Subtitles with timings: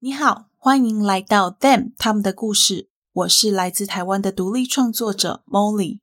[0.00, 2.88] 你好，欢迎来到 Them 他们的故事。
[3.12, 5.98] 我是来自台湾的独立创作者 Molly。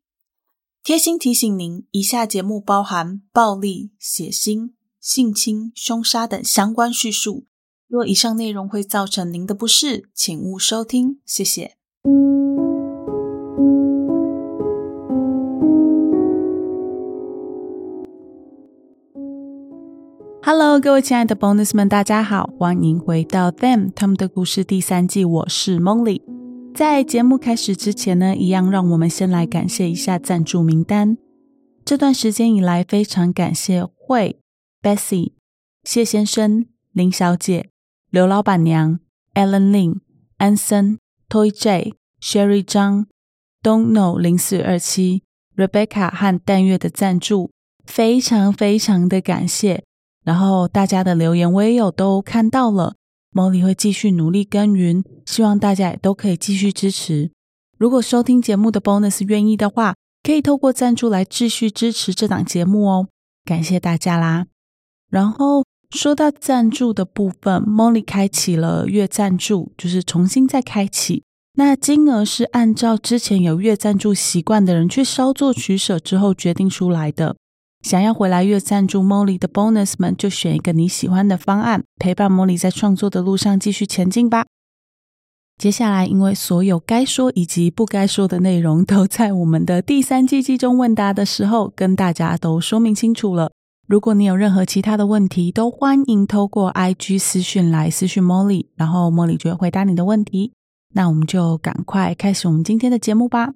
[0.84, 7.46] 贴心提醒您，以下节目包含暴力、血腥、性侵、凶杀等相关叙述。
[7.88, 11.22] 若以上内容会造成您的不适，请勿收听。
[11.26, 11.78] 谢谢。
[20.48, 25.26] Hello，各位亲爱的 Bonus 们，大家好，欢迎回到 Them 他们的故事第三季。
[25.26, 26.22] 我是 Molly。
[26.72, 31.18] 在节目开始之前呢，一样让我们先来感谢一下赞助名单。
[31.84, 34.40] 这段时间以来，非常感谢慧、
[34.84, 35.32] Bessie、
[35.84, 37.72] 谢先生、林小姐、
[38.12, 39.00] 刘老板娘、
[39.34, 39.96] Alan Lin、
[40.38, 43.08] 安森、Toy J、Sherry 张、
[43.64, 45.24] Don't Know 零四二七、
[45.56, 47.50] Rebecca 和淡月的赞助，
[47.84, 49.84] 非常非常的感谢。
[50.26, 52.96] 然后大家的留言我也有都看到了
[53.32, 57.32] 梦里会继续努力耕耘，希望大家也都可以继续支持。
[57.78, 63.08] 如果收听节目的 Bonus 愿意的话，可以透过赞助来继续支持这档节目哦，
[63.46, 64.48] 感谢大家啦。
[65.12, 71.24] 然后说到赞助的部分，Molly 开启了月赞助，就是重新再开启，
[71.54, 77.36] 那金额是按照之前有月赞助习惯的人去稍作取舍之后决定出来的。
[77.86, 84.48] 想要回来月赞助 Molly 的 Bonus 们，就选一个你喜欢的方案，陪伴 Molly 在创作的路上继续前进吧。
[85.60, 93.52] 接下来，因为所有该说以及不该说的内容，都在我们的第三季季中问答的时候跟大家都说明清楚了。
[93.88, 100.54] 如果你有任何其他的问题，都欢迎透过 IG 私讯来私讯 Molly，然后 Molly 就会回答你的问题。
[100.96, 103.54] 那我们就赶快开始我们今天的节目吧。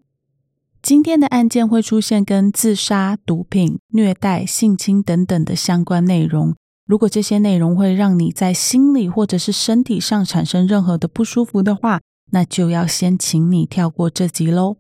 [0.82, 6.56] 今天的案件会出现跟自杀、毒品、虐待、性侵等等的相关内容。
[6.86, 12.00] 如果这些内容会让你在心理或者是身体上产生任何的不舒服的话，
[12.32, 14.78] 那就要先请你跳过这集喽。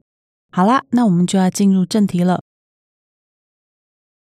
[0.51, 2.41] 好啦，那我们就要进入正题了。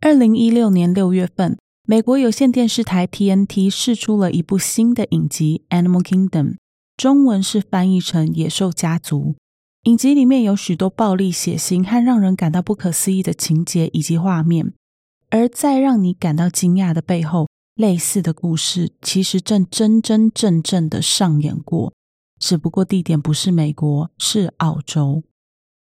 [0.00, 1.56] 二零一六年六月份，
[1.86, 6.50] 美国有线电视台 TNT 试出了一部新的影集《Animal Kingdom》，
[6.96, 9.20] 中文是翻译成《野兽家族》。
[9.88, 14.74] 影集里面有许多暴力、血腥和让人感到不可思议的情节以及画面，
[15.30, 21.94] 而在让你感到惊讶的背后，类似的故事其实正真真正正的上演过，
[22.38, 25.22] 只不过地点不是美国，是澳洲。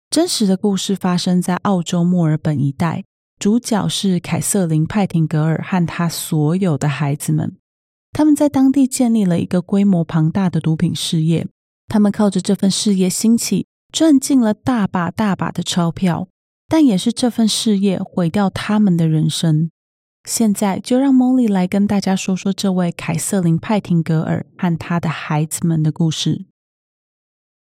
[0.10, 3.04] 真实的故事发生在澳洲墨尔本一带，
[3.38, 7.56] 主角是凯瑟琳·派廷格尔和他所有的孩子们，
[8.12, 11.48] 他们在当地建立了一个规模庞大的毒品事业，
[11.88, 13.68] 他们靠着这份事业兴起。
[13.94, 16.28] 赚进了大把大把的钞票，
[16.68, 19.70] 但也是这份事业毁掉他们的人生。
[20.28, 26.46] 现在就让 Molly 来跟大家说说这位凯瑟琳·派廷格尔和他的孩子们的故事。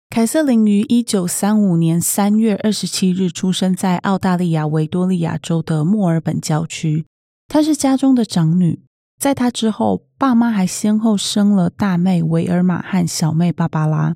[0.09, 7.05] 凯瑟琳于一九三五年三月二十七日出生在澳大利亚维多利亚州的墨尔本郊区，
[7.47, 8.81] 她是家中的长女。
[9.19, 14.15] 在她之后，爸妈还先后生了大妹维尔玛和小妹芭芭拉。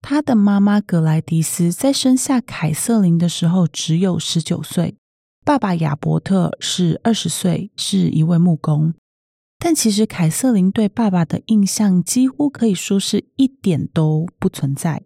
[0.00, 4.96] 他的妈妈格莱迪斯在生下凯瑟琳的时候只有十九岁，
[5.44, 8.94] 爸爸亚伯特是二十岁，是一位木工。
[9.58, 15.02] 但其实凯瑟琳对爸爸的印象几乎可以说是一点都不存在。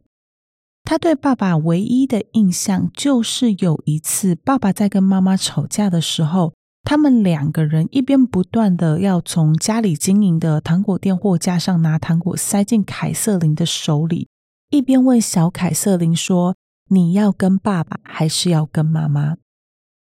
[0.82, 14.28] 他对爸爸唯一的印象就是有一次，爸爸在跟妈妈吵架的时候，他们两个人一边不断的要从家里经营的糖果店货架上拿糖果塞进凯瑟琳的手里。
[14.70, 16.54] 一边问小凯瑟琳说
[16.90, 19.36] ：“你要跟爸爸还是要跟妈妈？”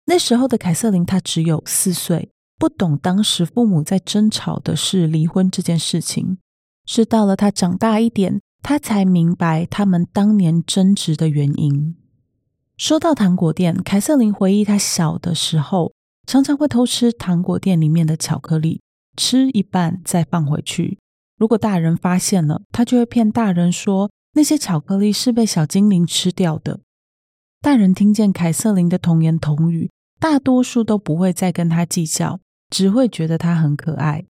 [0.07, 6.39] 那时候的凯瑟琳她只有四岁，不懂当时父母在争吵的是离婚这件事情。
[6.87, 11.95] 是到了她长大一点，她才明白他们当年争执的原因。
[12.79, 15.93] 说到糖果店，凯瑟琳回忆她小的时候，
[16.27, 18.81] 常常会偷吃糖果店里面的巧克力，
[19.15, 20.99] 吃一半再放回去。
[21.37, 24.11] 如果大人发现了，她就会骗大人说。
[24.35, 26.81] 那些巧克力是被小精灵吃掉的。
[27.61, 29.91] 大人听见凯瑟琳的童言童语，
[30.21, 34.27] 大多数都不会再跟他计较，只会觉得他很可爱。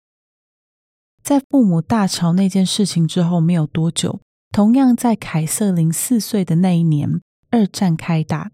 [1.23, 4.21] 在父母大吵那件事情之后没有多久，
[4.51, 7.21] 同样在凯瑟琳四岁的那一年，
[7.51, 8.51] 二战开打，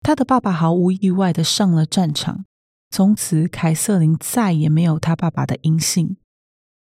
[0.00, 2.44] 他的爸爸毫无意外的上了战场。
[2.90, 6.16] 从此，凯瑟琳再也没有他爸爸的音信。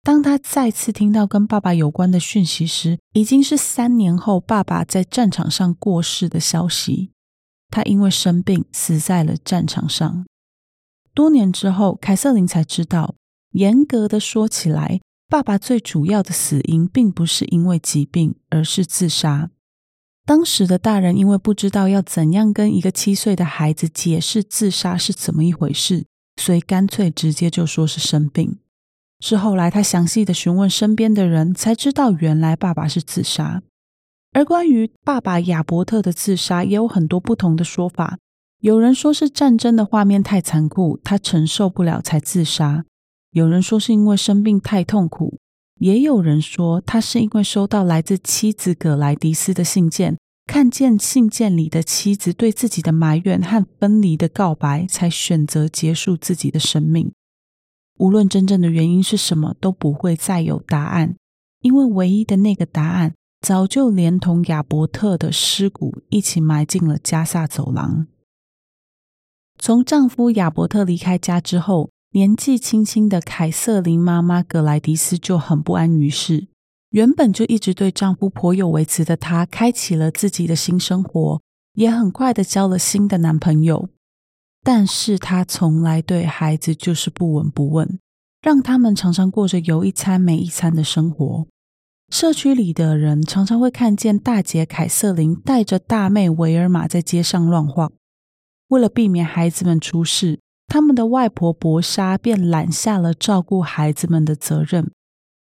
[0.03, 7.11] 当他再次听到跟爸爸有关的讯息时，已经是三年后爸爸在战场上过世的消息。
[7.69, 10.25] 他因为生病死在了战场上。
[11.13, 13.15] 多年之后，凯瑟琳才知道，
[13.51, 14.99] 严格的说起来，
[15.29, 19.51] 爸爸最主要的死因并不是因为疾病，而是自杀。
[20.25, 26.05] 当时的大人因为不知道要怎样跟一个七岁的孩子解释自杀是怎么一回事，
[26.41, 28.57] 所以干脆直接就说是生病。
[29.21, 33.61] 是后来他详细的询问身边的人，才知道原来爸爸是自杀。
[34.33, 38.17] 而关于爸爸亚伯特的自杀，也有很多不同的说法。
[38.59, 42.83] 有人说是战争的画面太残酷，他承受不了才自杀；
[43.31, 45.39] 有人说是因为生病太痛苦。
[45.79, 57.11] 也有人说，他是因为收到来自妻子葛莱迪斯的信件，看见信件里的妻子对自己的埋怨和分离的告白，才选择结束自己的生命。
[57.97, 61.15] 无论真正的原因是什么，都不会再有答案，
[61.61, 68.07] 因为唯一的那个答案，早就连同亚伯特的尸骨一起埋进了加萨走廊。
[69.59, 76.47] 从丈夫亚伯特离开家之后，年纪轻轻的凯瑟琳妈妈格莱迪斯就很不安于室。
[76.89, 81.41] 原本就一直对丈夫颇有微词的她，开启了自己的新生活，
[81.75, 83.87] 也很快的交了新的男朋友。
[84.63, 87.99] 但是她从来对孩子就是不闻不问，
[88.41, 91.47] 让他们常常过着有一餐没一餐的生活。
[92.09, 97.91] 社区里的人常常会看见大姐凯瑟琳带着大妹维尔玛在街上乱晃。
[98.67, 104.91] 为了避免孩子们出事，他们的外婆博莎便揽下了照顾孩子们的责任。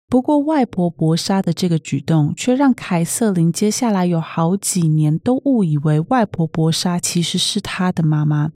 [0.09, 8.53] 不过，外婆博莎的这个举动却让凯瑟琳接下来有好几年都误以为外婆博莎其实是她的妈妈，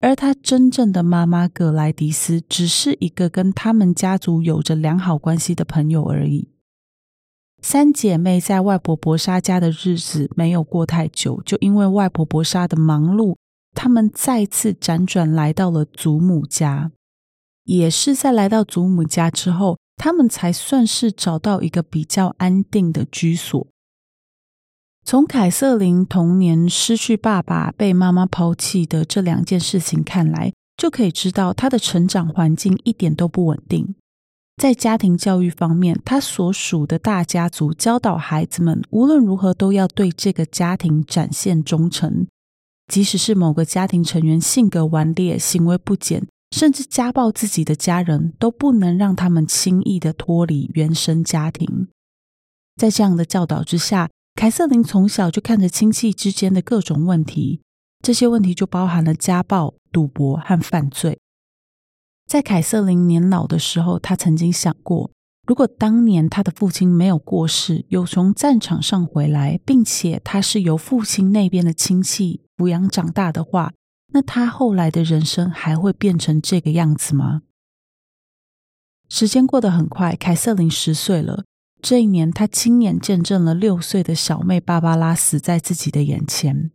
[0.00, 6.48] 而她真正的妈妈葛莱迪斯只是一个跟他们家族有着良好关系的朋友而已。
[7.62, 13.36] 三姐妹在外婆博莎家的日子没有过太久，就因为外婆博莎的忙碌。
[13.72, 16.90] 他们再次辗转来到了祖母家，
[17.64, 23.68] 也是在来到祖母家之后，他们才算是找到一个比较安定的居所。
[25.04, 33.94] 从凯瑟琳童年失去爸爸、被妈妈抛弃的这两件事情看来，就可以知道她的成长环境一点都不稳定。
[34.56, 42.26] 在家庭教育方面，她所属的大家族教导孩子们，无论如何都要对这个家庭展现忠诚。
[42.86, 51.88] 即使是某个家庭成员性格顽劣、行为不检，甚至家暴自己的家人，都不能让他们轻易的脱离原生家庭。
[52.76, 54.10] 在这样的教导之下，
[54.40, 57.60] 凯瑟琳从小就看着亲戚之间的各种问题，
[58.02, 61.18] 这些问题就包含了家暴、赌博和犯罪。
[62.26, 65.10] 在凯瑟琳年老的时候，她曾经想过。
[65.46, 73.74] 如果当年她的父亲没有过世，有从战场上回来，并且他是由父亲那边的亲戚抚养长大的话，
[74.14, 77.42] 那他后来的人生还会变成这个样子吗？
[79.10, 81.44] 时间过得很快，凯瑟琳十岁了。
[81.82, 86.70] 这一年，他亲眼见证了六岁的小妹芭芭拉死在自己的眼前。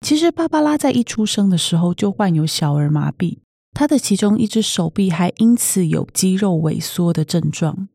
[0.00, 3.38] 其实，芭芭拉在一出生的时候就患有小儿麻痹，
[3.72, 7.88] 她的其中一只手臂还因此有肌肉萎缩的症状。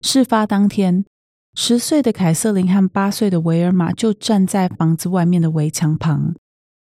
[0.00, 1.04] 事发当天，
[1.54, 6.34] 十岁的凯瑟琳和八岁的维尔玛就站在房子外面的围墙旁。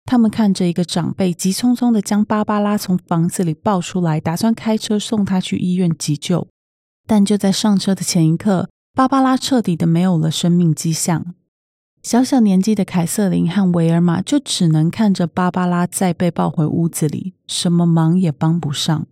[0.04, 6.46] 他们看着一个长辈急匆匆地将芭芭拉从房子里抱出来，打算开车送她去医院急救。
[7.08, 11.34] 但就在上车的前一刻，芭芭拉彻底的没有了生命迹象。
[12.02, 19.06] 小小年纪的凯瑟琳和维尔玛就只能看着芭芭拉再被抱回屋子里，什么忙也帮不上。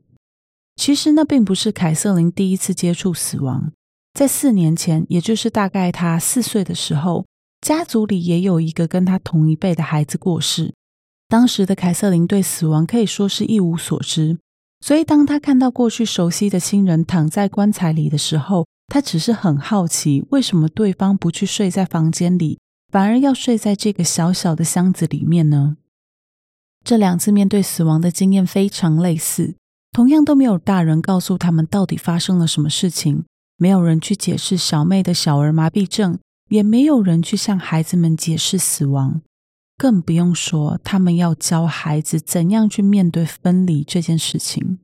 [0.75, 3.73] 其实那并不是凯瑟琳第一次接触死亡。
[4.14, 7.26] 在四年前，也就是大概他四岁的时候，
[7.61, 10.73] 家族里也有一个跟他同一辈的孩子过世。
[11.29, 14.38] 当时的凯瑟琳对死亡可以说是一无所知，
[14.81, 22.59] 所以当他看到过去熟悉的亲人躺在棺材里的时候，他只是很好奇，为什么对方不去睡在房间里，
[22.93, 25.76] 反而要睡在这个小小的箱子里面呢？
[26.85, 29.57] 这两次面对死亡的经验非常类似，
[29.91, 33.25] 同样都没有大人告诉他们到底发生了什么事情。
[33.57, 36.19] 没有人去解释小妹的小儿麻痹症，
[36.50, 39.23] 也没有人去向孩子们解释死亡，
[39.79, 44.81] 更不用说他们要教孩子怎样去面对分离这件事情。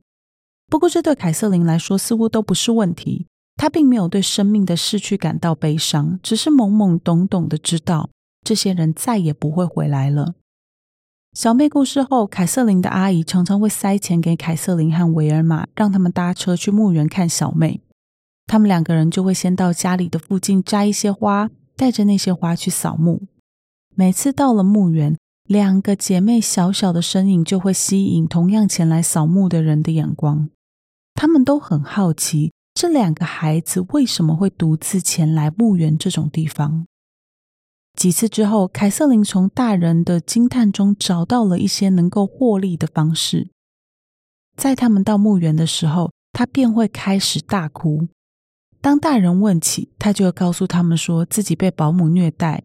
[0.67, 3.27] 不过，这对凯瑟琳来说似乎都不是问题。
[3.55, 8.09] 他并没有对生命的逝去感到悲伤，只是懵懵懂懂的知道
[8.43, 10.33] 这些人再也不会回来了。
[11.33, 17.79] 小妹过世后，凯瑟琳的阿姨常常会塞钱给凯瑟琳和维尔玛，让他们搭车去墓园看小妹。
[18.47, 23.23] 他们两个人就会先到家里的附近摘一些花，带着那些花去扫墓。
[23.95, 25.17] 每次到了墓园，
[25.47, 30.49] 两个姐妹小小的身影就会吸引同样前来扫墓的人的眼光。
[31.13, 36.85] 他们都很好奇，这两个孩子为什么会独自前来墓园这种地方。
[37.97, 43.49] 几次之后，凯瑟琳从大人的惊叹中找到了一些能够获利的方式。
[44.55, 48.07] 在他们到墓园的时候，她便会开始大哭。
[48.79, 52.63] 当大人问起，她就会告诉他们说自己被保姆虐待。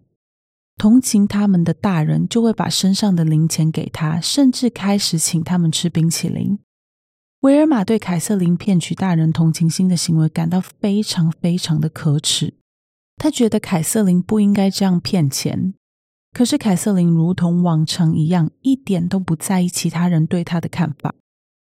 [0.79, 6.59] 同情他们的大人就会把身上的零钱给他，甚至开始请他们吃冰淇淋。
[7.47, 12.55] 维尔玛对凯瑟琳骗取大人同情心的行为感到非常非常的可耻。
[13.19, 15.73] 他觉得凯瑟琳不应该这样骗钱，
[16.33, 21.15] 可是凯瑟琳如同往常一样，一点都不在意其他人对她的看法。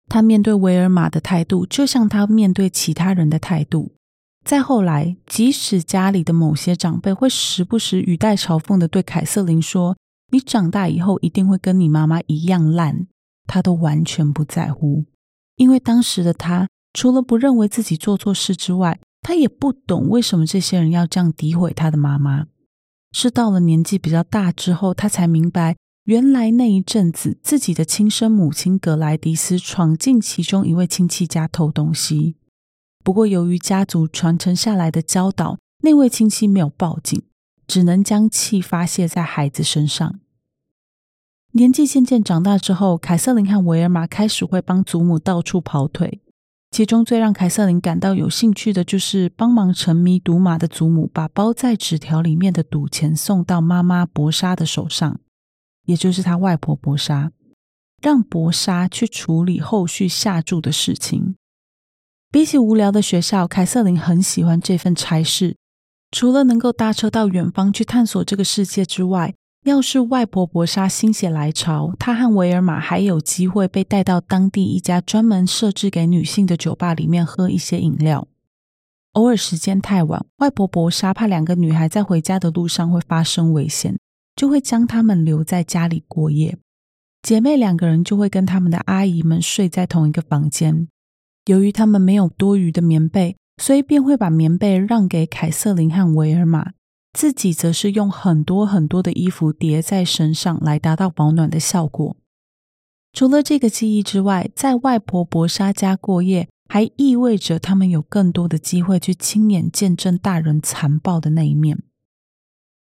[0.08, 3.92] 她面对维尔玛的态度，就像她面对其他人的态度。
[4.46, 9.94] 再后来，即使家里的某些长辈会时不时语带嘲讽的对凯瑟琳说
[10.32, 13.06] ：“你长大以后一定会跟你妈妈一样烂。”
[13.46, 15.04] 她都完全不在乎，
[15.56, 22.46] 因为当时的他除了不认为自己做错事之外，他也不懂为什么这些人要这样诋毁他的妈妈。
[23.12, 32.36] 是到了年纪比较大之后，他才明白，原来那一阵子自己的亲生母亲格莱迪斯闯进其中一位亲戚家偷东西。
[33.02, 37.22] 不过，由于家族传承下来的教导，那位亲戚没有报警，
[37.66, 40.20] 只能将气发泄在孩子身上。
[41.56, 46.20] 年纪渐渐长大之后，凯瑟琳和维尔玛开始会帮祖母到处跑腿。
[46.70, 55.18] 其中最让凯瑟琳感到有兴趣的就是帮忙沉迷赌马的祖母把包在纸条里面的赌钱送到妈妈博莎的手上，
[55.86, 57.32] 也就是她外婆博莎，
[58.02, 61.36] 让博莎去处理后续下注的事情。
[62.30, 65.56] 比起无聊的学校，凯瑟琳很喜欢这份差事，
[66.10, 69.34] 除了能够搭车到远方去探索这个世界之外。
[69.66, 78.28] 要是外婆博莎心血来潮，她和维尔玛还有机会被带到当地一家专门设置给女性的酒吧里面喝一些饮料。
[79.14, 83.98] 偶尔时间太晚，外婆博莎怕两个女孩在回家的路上会发生危险，
[84.36, 86.56] 就会将她们留在家里过夜。
[87.22, 90.86] 姐妹两个人就会跟她们的阿姨们睡在同一个房间。
[91.46, 96.70] 由于她们没有多余的棉被，所以便会把棉被让给凯瑟琳和维尔玛。
[97.16, 102.14] 自己则是用很多很多的衣服叠在身上来达到保暖的效果。
[103.14, 111.82] 除了这个记忆之外，在外婆博莎家过夜，还意味着他们有更多的机会去亲眼见证大人残暴的那一面。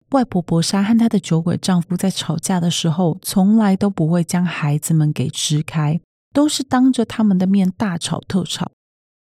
[0.09, 6.01] 外婆博莎和她的酒鬼丈夫在吵架的时候，从来都不会将孩子们给支开，
[6.33, 8.71] 都是当着他们的面大吵特吵。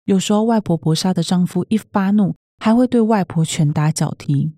[0.06, 2.34] 有时候，外婆博莎的丈夫一发怒，
[2.64, 4.54] 还会对外婆拳打脚踢。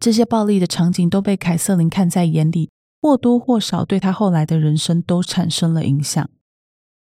[0.00, 2.70] 这些暴力的场景都被凯瑟琳看在眼里，
[3.02, 6.28] 或多或少对她后来的人生都产生了影响。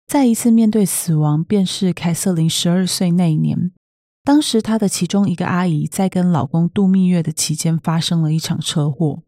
[0.06, 3.72] 再一次面对死亡，便是凯瑟琳十二岁那一年。
[4.22, 9.22] 当时，她的其中一个阿姨在跟老公度蜜月的期间发生了一场车祸。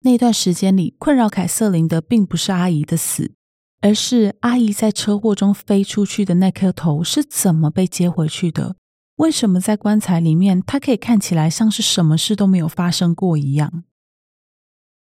[0.00, 3.34] 那段时间里，困扰凯瑟琳的并不是阿姨的死，
[3.80, 8.74] 而是阿姨在车祸中飞出去的那颗头是怎么被接回去的。
[9.16, 13.84] 为什么在棺材里面，他可以看起来像是什么事都没有发生过一样？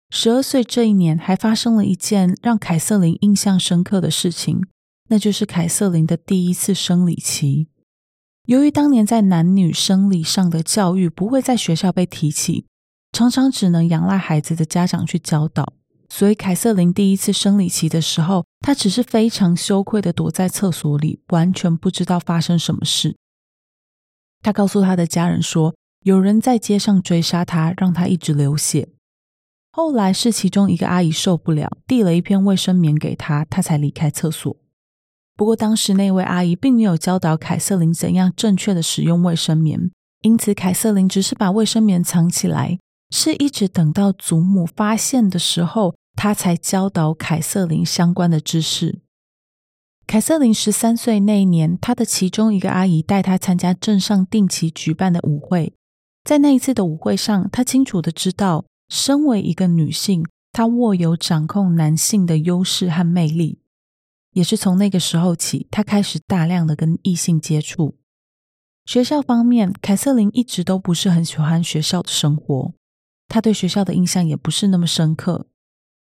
[0.10, 4.66] 十二岁这一年，还发生了一件让凯瑟琳印象深刻的事情，
[5.10, 7.68] 那就是凯瑟琳的第一次生理期。
[8.46, 12.66] 由于当年在男女生理上的教育不会在学校被提起，
[13.12, 15.74] 常常只能仰赖孩子的家长去教导，
[16.08, 23.18] 所以凯瑟琳第一次生理期的时候，她只是非常羞愧地躲在厕所里，完全不知道发生什么事。
[24.42, 28.90] 他告诉他的家人说，有人在街上追杀他，让他一直流血。
[29.72, 34.56] 后来是其中一个阿姨受不了，递了一片卫生棉给他，他才离开厕所。
[35.36, 39.92] 不过当时那位阿姨并没有教导凯瑟琳怎样正确的使用卫生棉，
[40.22, 42.80] 因此凯瑟琳只是把卫生棉藏起来，
[43.12, 49.02] 是一直等到祖母发现的时候，她才教导凯瑟琳相关的知识。
[50.08, 55.74] 凯瑟琳十三岁那一年，她的其中一个阿姨带她参加镇上定期举办的舞会。
[56.24, 63.60] 在那一次的舞会上，她清楚的知道，身为一个女性，她握有掌控男性的优势和魅力。
[64.32, 67.98] 也是从那个时候起，她开始大量的跟异性接触。
[68.86, 72.74] 学校方面，凯瑟琳一直都不是很喜欢学校的生活，
[73.28, 75.48] 她对学校的印象也不是那么深刻。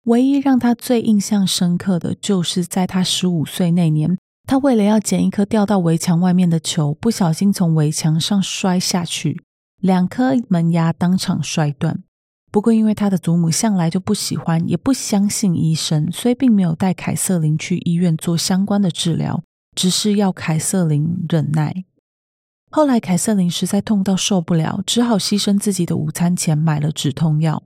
[0.06, 9.42] 唯一让他最印象深刻的就是在他十五岁那年，他为了要捡一颗掉到围墙外面的球，不小心从围墙上摔下去，
[9.82, 12.04] 两颗门牙当场摔断。
[12.52, 19.44] 不过，因为他的祖母向来就不喜欢，也不相信医生，所以并没有带凯瑟琳去医院做相关的治疗，
[19.76, 21.84] 只是要凯瑟琳忍耐。
[22.70, 27.64] 后来凯瑟琳实在痛到受不了，只好牺牲自己的午餐钱买了止痛药。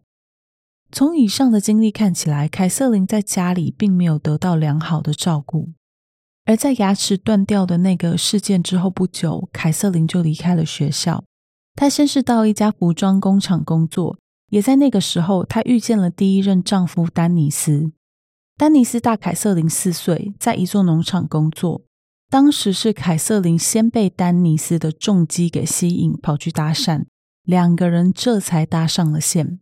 [0.91, 5.69] 从以上的经历看起来，凯瑟琳在家里并没有得到良好的照顾。
[6.45, 11.23] 而在牙齿断掉的那个事件之后不久，凯瑟琳就离开了学校。
[11.75, 14.17] 她先是到一家服装工厂工作，
[14.49, 17.91] 也在那个时候，她遇见了第一任丈夫丹尼斯。
[18.57, 21.83] 丹尼斯大凯瑟琳四岁，在一座农场工作。
[22.31, 27.05] 当时是凯瑟琳先被丹尼斯的重击给吸引，跑去搭讪，
[27.43, 29.59] 两个人这才搭上了线。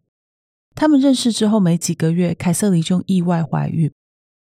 [0.77, 3.91] 他们认识之后没几个月，凯瑟琳就意外怀孕。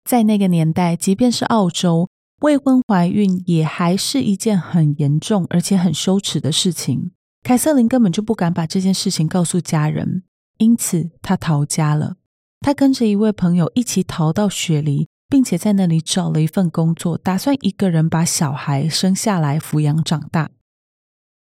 [0.03, 2.09] 在那个年代，即便是澳洲，
[2.41, 7.11] 未婚怀孕也还是一件很严重而且很羞耻的事情。
[7.43, 10.23] 凯瑟琳根本就不敢把这件事情告诉家人，
[10.57, 12.17] 因此她逃家了。
[12.59, 20.51] 她跟着一位朋友一起逃到雪梨，并且在那里找了一份工作，打算一个人把小孩生下来抚养长大。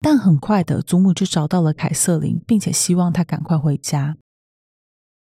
[0.00, 4.16] 但很快的，祖母就找到了凯瑟琳，并且希望她赶快回家。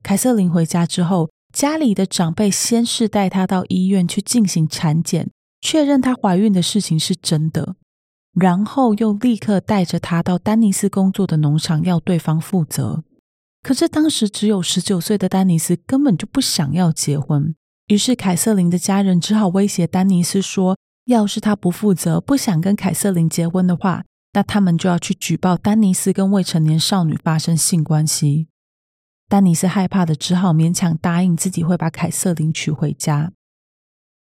[0.04, 5.32] 凯瑟琳回家之后，家里的长辈先是带她到医院去进行产检。
[5.62, 7.78] 确认她怀孕的事情是真的，
[8.34, 13.06] 然后又立刻带着她到丹尼斯工作的农场，要对方负责。
[13.62, 17.56] 可是当时只有十九岁的丹尼斯根本就不想要结婚，
[17.88, 28.50] 于是凯瑟琳的家人只好威胁丹尼斯说：“要是他不负责，不想跟凯瑟琳结婚的话，那他们就要去举报丹尼斯跟未成年少女发生性关系。”
[29.34, 33.32] 丹尼斯害怕的，只好勉强答应自己会把凯瑟琳娶回家。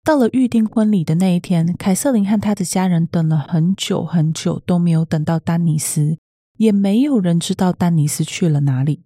[0.03, 6.17] 到了预定婚礼的那一天，凯瑟琳和她的家人等了很久很久，都没有等到丹尼斯，
[6.55, 9.03] 也没有人知道丹尼斯去了哪里。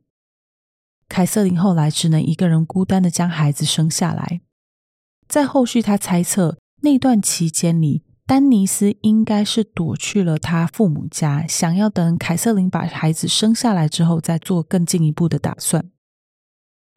[1.10, 4.40] 凯瑟琳后来只能一个人孤单的将孩子生下来。
[5.28, 15.92] 在后续，她猜测那段期间里，丹尼斯应该是躲去了他父母家，想要等凯瑟琳把孩子生下来之后，再做更进一步的打算。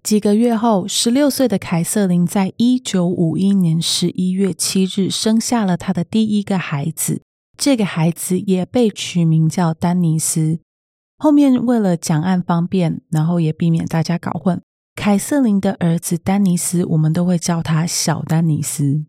[0.00, 7.22] 几个月后，十六岁的凯瑟琳在一九五一年十一月七日生下了她的第一个孩子。
[7.59, 10.61] 这个孩子也被取名叫丹尼斯。
[11.18, 14.62] 后面为了讲案方便，然后也避免大家搞混，
[14.94, 19.06] 凯瑟琳的儿子丹尼斯，我们都会叫他小丹尼斯。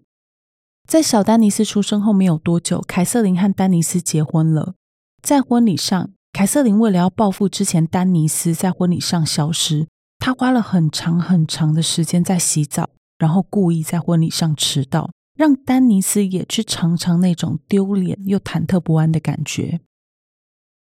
[0.88, 4.76] 在小丹尼斯出生后没有多久，凯瑟琳和丹尼斯结婚了。
[5.22, 9.88] 在婚礼上，凯瑟琳为了要报复之前丹尼斯在婚礼上消失。
[10.20, 19.82] 他花了很长很长的时间在洗澡，然后故意在婚礼上迟到，让丹尼斯也去尝尝那种丢脸又忐忑不安的感觉。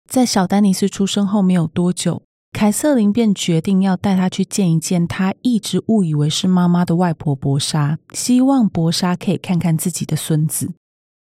[0.08, 10.72] 在小丹尼斯出生后没有多久，凯瑟琳便决定要带他去见一见他一直误以为是妈妈的外婆博莎，希望博莎可以看看自己的孙子。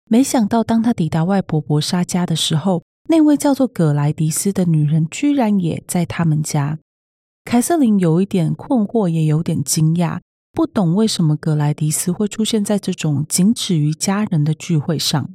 [0.08, 6.78] 没想到，当他抵达外婆博莎家的时候，那位叫做葛莱迪斯的女人居然也在他们家。
[7.44, 10.20] 凯瑟琳有一点困惑，也有点惊讶，
[10.52, 15.30] 不懂为什么葛莱迪斯会出现在这种仅止于家人的聚会上。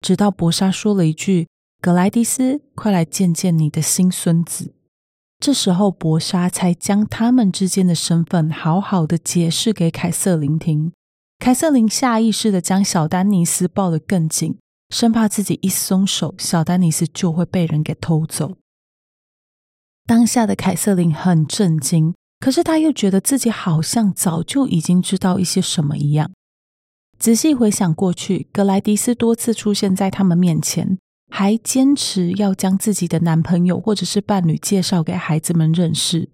[0.00, 1.48] 直到博莎说了一句
[1.80, 4.74] ：“葛莱迪斯，快来见见你的新孙子。”
[5.38, 10.92] 这时候，博莎才将他们之间的身份好好的解释给凯瑟琳听。
[11.38, 14.58] 凯瑟琳下意识的将小丹尼斯抱得更紧，
[14.90, 18.56] 生怕自己一松手，小丹尼斯就会被人给偷走。
[20.04, 26.32] 当下的凯瑟琳很震惊，可是她又觉得自己好像早就已经知道一些什么一样。
[27.18, 30.98] 仔细回想过去，格莱迪斯多次出现在他们面前，
[31.28, 36.30] 还坚持要将自己的男朋友或者是伴侣介绍给孩子们认识。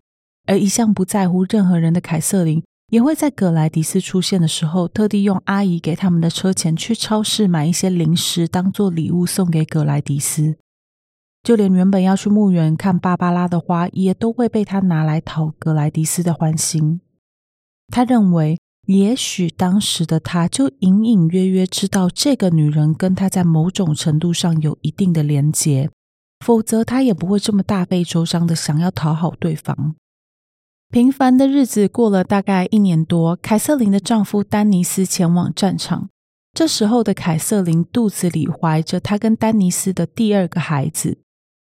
[0.46, 10.56] 而一向不在乎任何人的凯瑟琳，也会在格莱迪斯出现的时候，特地用阿姨给他们的车钱去超市买一些零食，当做礼物送给格莱迪斯。
[11.42, 17.00] 就连原本要去墓园看芭芭拉的花，也都会被他拿来讨格莱迪斯的欢心。
[17.88, 25.90] 他认为，也许当时的他就隐隐约约知道这个女人跟他在某种程度上有一定的连结，
[26.44, 29.94] 否则他也不会这么大费周章的想要讨好对方。
[30.90, 36.10] 平凡的日子过了大概一年多，凯瑟琳的丈夫丹尼斯前往战场。
[36.52, 41.18] 这时候的凯瑟琳肚子里怀着她跟丹尼斯的第二个孩子。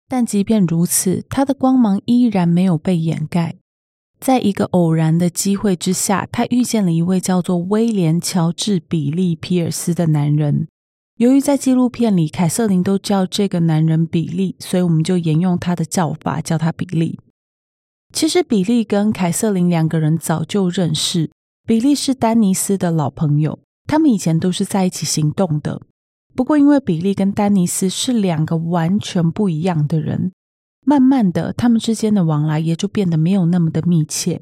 [0.07, 3.55] 但即便如此，他的光芒依然没有被掩盖。
[4.19, 10.67] 在一个偶然的机会之下，他遇见了一位叫做威廉·乔治·比利·皮尔斯的男人。
[11.17, 17.19] 由于在纪录片里，凯瑟琳都叫这个男人比利，所以我们就沿用他的叫法，叫他比利。
[18.13, 21.29] 其实，比利跟凯瑟琳两个人早就认识。
[21.67, 25.81] 比利是丹尼斯的老朋友，他们以前都是在一起行动的。
[26.35, 30.31] 不过，因为比利跟丹尼斯是两个完全不一样的人，
[30.85, 34.41] 慢慢的，他们之间的往来也就变得没有那么的密切。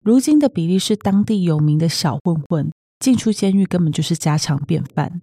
[0.00, 5.20] 如今的比利是当地有名的小混混，进出监狱根本就是家常便饭。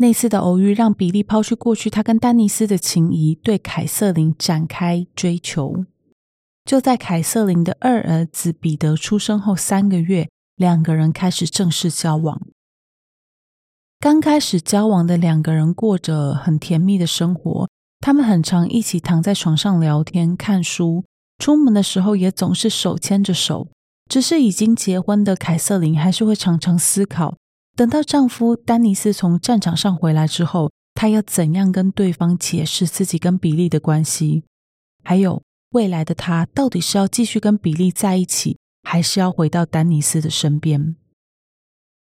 [0.00, 5.86] 那次的偶遇让比利抛去过去他跟丹尼斯的情谊，对凯瑟琳展开追求。
[6.64, 12.42] 就在凯瑟琳的二儿子彼得出生后三个月，两个人开始正式交往。
[13.98, 17.68] 刚开始交往的两个人过着很甜蜜的生活，
[18.00, 21.04] 他们很常一起躺在床上聊天、看书，
[21.38, 23.68] 出门的时候也总是手牵着手。
[24.08, 27.36] 只是已经结婚的凯瑟琳还是会常常思考，
[27.76, 34.44] 等到丈夫丹尼斯从战场上回来之后，她要怎样跟对方解释自己跟比利的关系？
[35.04, 40.96] 还有未来的她到底是要继续跟比利在一起，还是要回到丹尼斯的身边？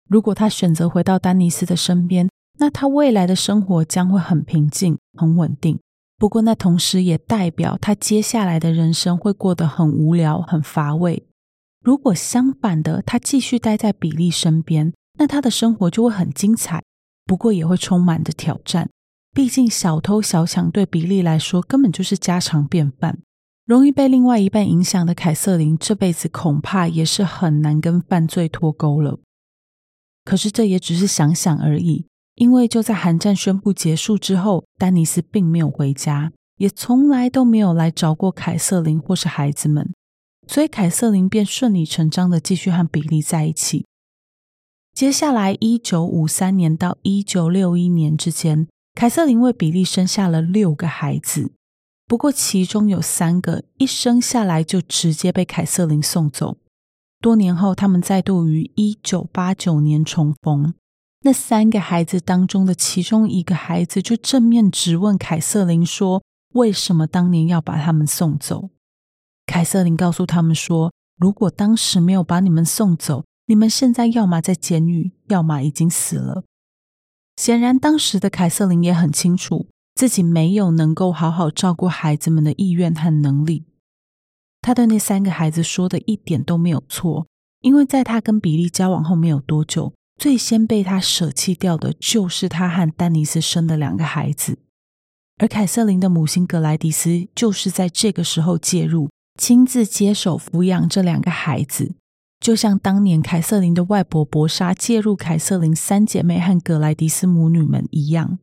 [0.09, 2.29] 如果她选择回到丹尼斯的身边，
[2.63, 5.81] 那他未来的生活将会很平静、很稳定。
[6.17, 11.27] 不过，那同时也代表他接下来的人生会过得很无聊、很乏味。
[11.83, 16.85] 如果相反的，他继续待在比利身边，那他的生活就会很精彩，
[17.25, 18.89] 不过也会充满着挑战。
[19.33, 23.19] 毕竟，小偷小抢对比利来说根本就是家常便饭。
[23.67, 29.19] 容易被另外一半影响的凯瑟琳，这辈子恐怕也是很难跟犯罪脱钩了。
[30.25, 32.07] 可是这也只是想想而已，
[32.43, 39.95] 因为就在寒战宣布结束之后，丹尼斯并没有回家，也从来都没有来找过凯瑟琳或是孩子们，
[40.49, 43.87] 所以凯瑟琳便顺理成章的继续和比利在一起。
[44.93, 51.53] 接下来，一九五三年到一九六一年之间，凯瑟琳为比利生下了六个孩子，
[52.09, 56.57] 不过其中有三个一生下来就直接被凯瑟琳送走。
[57.21, 60.75] 多年后，他们再度于一九八九年重逢。
[61.25, 68.71] 那三个孩子当中的其中一个孩子就正面质问凯瑟琳说：“为什么当年要把他们送走？”
[69.47, 76.45] 凯瑟琳告诉他们说：“如果当时没有把你们送走，你们现在要么在监狱，要么已经死了。”
[77.37, 83.65] 显然，当时的凯瑟琳也很清楚自己没有能够好好照顾孩子们的意愿和能力。
[84.61, 87.27] 他对那三个孩子说的一点都没有错，
[87.61, 94.59] 因为在他跟比利交往后没有多久，最先被他舍弃掉的就是他和丹尼斯生的两个孩子，
[95.39, 101.95] 而凯瑟琳的母亲格莱迪斯就是在这个时候介入，亲自接手抚养这两个孩子，
[102.39, 108.39] 就像当年凯瑟琳的外婆博莎介入凯瑟琳三姐妹和格莱迪斯母女们一样。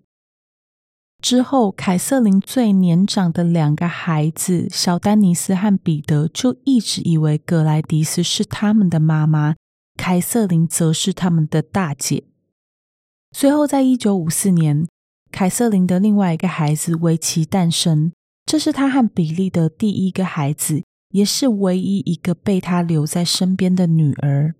[1.21, 9.55] 之后，凯瑟琳最年长的两个孩子小丹尼斯和彼得就一直以为格莱迪斯是他们的妈妈，
[9.99, 12.23] 凯瑟琳则是他们的大姐。
[13.33, 14.87] 随后，在一九五四年，
[15.29, 18.13] 凯瑟琳的另外一个孩子维奇诞生，
[18.45, 24.55] 这是他和比利的第一个孩子，也是唯一一个被他留在身边的女儿。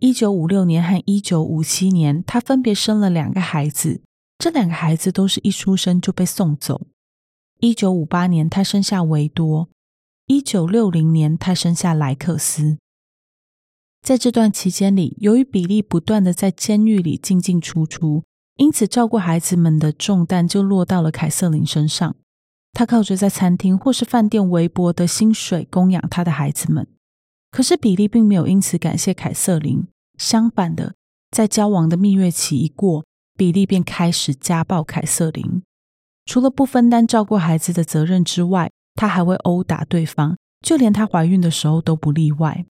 [0.00, 4.02] 一九五六年和一九五七年，他分别生了两个孩子。
[4.36, 6.88] 这两个孩子都是一出生就被送走。
[7.60, 9.68] 一九五八年，他生下维多；
[10.26, 12.78] 一九六零年，他生下莱克斯。
[14.02, 18.24] 在这段期间里，由于比利不断的在监狱里进进出出，
[18.56, 22.16] 因此照顾孩子们的重担就落到了凯瑟琳身上。
[22.72, 26.86] 他靠着在餐厅或是饭店微薄的薪水供养他的孩子们。
[27.50, 29.86] 可是比利并没有因此感谢凯瑟琳，
[30.16, 30.94] 相反的，
[31.30, 33.04] 在交往的蜜月期一过。
[33.36, 35.62] 比利便开始家暴凯瑟琳，
[36.26, 42.66] 除了不分担照顾孩子的责任之外，他还会殴打对方，就连她怀孕的时候都不例外。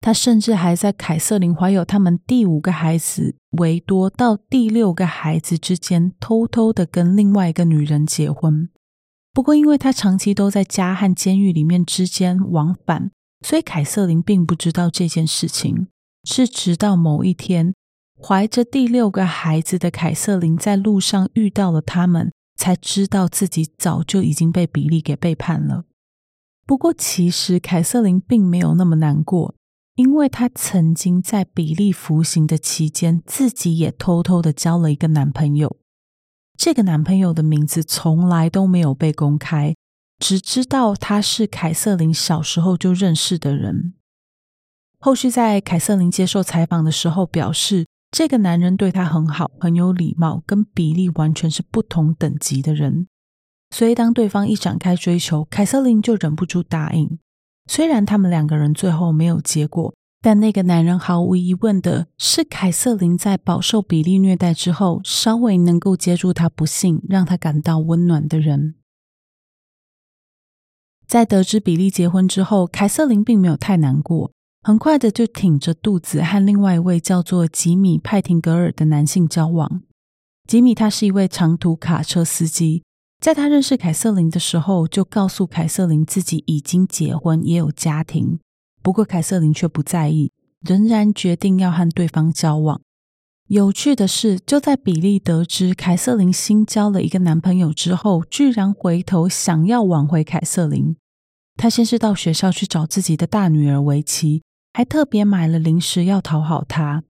[0.00, 8.68] 他甚至还在凯瑟琳怀有他们第五个孩子维多到第六个孩子之间，偷偷的跟另外一个女人结婚。
[9.32, 13.10] 不过，因为他长期都在家和监狱里面之间往返，
[13.46, 15.88] 所以凯瑟琳并不知道这件事情。
[16.24, 17.74] 是直到某一天。
[18.22, 25.84] 怀着第六个孩子的凯瑟琳在路上遇到了他们，才知道自己早就已经被比利给背叛了。
[26.66, 29.54] 不过，其实凯瑟琳并没有那么难过，
[30.00, 35.76] 因为她曾经在比利服刑的期间，自己也偷偷的交了一个男朋友。
[36.56, 39.74] 这个男朋友的名字从来都没有被公开，
[40.18, 43.92] 只知道他是凯瑟琳小时候就认识的人。
[44.98, 47.86] 后续在凯瑟琳接受采访的时候表示。
[48.12, 53.06] 这个男人对她很好，很有礼貌，跟比利完全是不同等级的人。
[53.70, 57.20] 所以当对方一展开追求，凯瑟琳就忍不住答应。
[57.70, 68.74] 虽然他们两个人最后没有结果，但那个男人毫无疑问的是凯瑟琳在饱受比利虐待之后，稍微能够接住他不幸，让他感到温暖的人。
[71.06, 79.82] 在得知比利结婚之后，凯瑟琳并没有太难过，很快的就挺着肚子和另外一位叫做吉米·派廷格尔的男性交往。
[80.48, 82.82] 吉米他是一位长途卡车司机，
[83.20, 88.40] 在他认识凯瑟琳的时候，就告诉凯瑟琳自己已经结婚，也有家庭。
[88.82, 92.80] 不过凯瑟琳却不在意，仍然决定要和对方交往。
[93.48, 100.96] 有趣的是，就在比利得知凯瑟琳新交了一个男朋友之后，居然回头想要挽回凯瑟琳。
[101.56, 107.02] 他先是到学校去找自己的大女儿为妻，还特别买了零食要讨好她。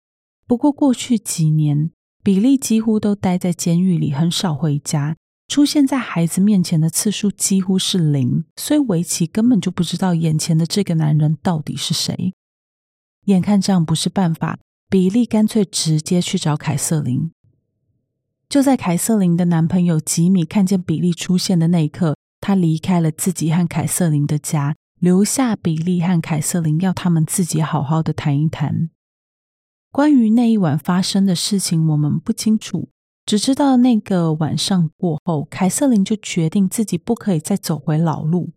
[0.47, 1.91] 不过过去几年，
[2.23, 5.17] 比利几乎都待在监狱里，很少回家，
[5.49, 8.45] 出现在孩子面前的次数几乎是零。
[8.55, 12.33] 所以维奇根本就不知道眼前的这个男人到底是谁。
[13.25, 14.61] 眼看这样不是办法。
[14.91, 17.31] 比利干脆直接去找凯瑟琳。
[18.49, 28.89] 就在凯瑟琳的男朋友吉米看见比利出现的那一刻，他离开了自己和凯瑟琳的家，留下比利和凯瑟琳，要他们自己好好的谈一谈。
[29.93, 32.89] 关于那一晚发生的事情，我们不清楚，
[33.29, 38.53] 只知道那个晚上过后，凯瑟琳就决定自己不可以再走回老路，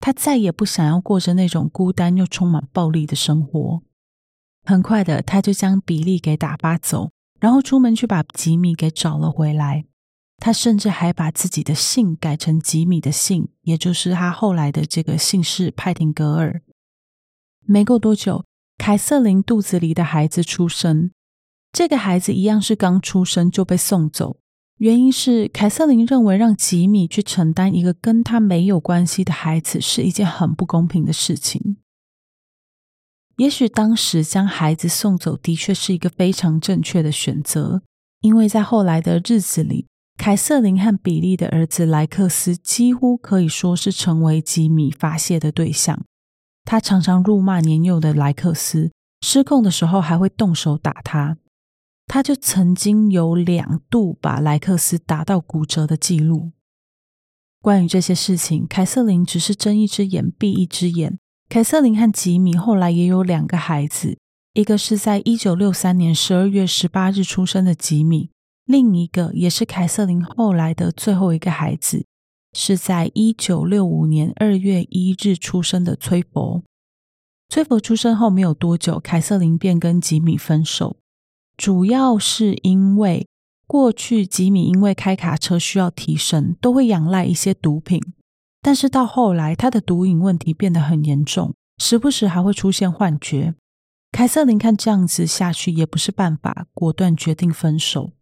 [0.00, 3.82] 她再也不想要过着那种孤单又充满暴力的生活。
[4.64, 9.84] 很快的，他就将比利给打发走，然后出门去把吉米给找了回来。
[10.38, 16.62] 他甚至还把自己的姓改成吉米的姓，也就是他后来的这个姓氏派廷格尔。
[17.64, 18.44] 没过多久，
[18.76, 21.12] 凯瑟琳肚子里的孩子出生，
[21.76, 24.38] 这个孩子一样是刚出生就被送走，
[24.78, 31.76] 原因是凯瑟琳认为让吉米去承担一个跟他没有关系的孩子是一件很不公平的事情。
[33.36, 37.82] 也许当时将孩子送走的确是一个非常正确的选择，
[38.22, 39.86] 因为在后来的日子里，
[40.16, 46.02] 凯瑟琳和比利的儿子莱克斯几乎可以说是成为吉米发泄的对象。
[46.64, 51.36] 他常常辱骂年幼的莱克斯，失控的时候还会动手打他。
[52.06, 56.52] 他就曾经有两度把莱克斯打到骨折的记录。
[57.60, 61.18] 关于这些事情，凯瑟琳只是睁一只眼闭一只眼。
[61.48, 64.18] 凯瑟琳和吉米后来也有两个孩子，
[64.54, 68.30] 一个是在一九六三年十二月十八日出生的吉米，
[68.64, 72.06] 另一个也是凯瑟琳后来的最后一个孩子，
[72.52, 76.62] 是在一九六五年二月一日出生的崔佛。
[77.48, 80.96] 崔佛出生后没有多久，凯瑟琳便跟吉米分手，
[81.56, 83.26] 主要是因为
[83.66, 88.00] 过去吉米因为开卡车需要提神，都会仰赖一些毒品。
[88.62, 93.54] 但是到后来，他的毒瘾问题变得很严重，时不时还会出现幻觉。
[94.12, 98.12] 凯瑟琳看这样子下去也不是办法，果断决定分手。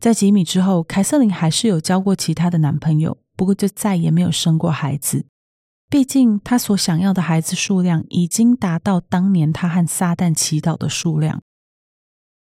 [0.00, 5.26] 在吉米之后，凯瑟琳还是有交过其他的男朋友，不过就再也没有生过孩子。
[5.88, 11.42] 毕竟她所想要的孩子数量已经达到当年她和撒旦祈祷的数量。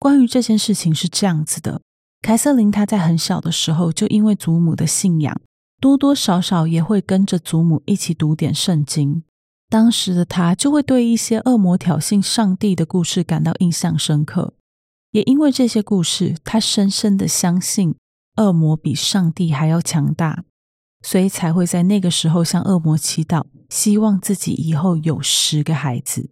[0.03, 1.81] 关于这件事情是这样子的：
[2.21, 5.39] 凯瑟琳她在很小的时候就因为祖母的信仰。
[5.79, 9.23] 多多少少也会跟着祖母一起读点圣经。
[9.69, 14.55] 当时的他就会对一些恶魔挑衅上帝的故事感到印象深刻，
[15.11, 17.95] 也因为这些故事，他深深的相信
[18.35, 20.43] 恶魔比上帝还要强大，
[21.01, 26.29] 所以才会在那个时候向恶魔祈祷，希望自己以后有十个孩子。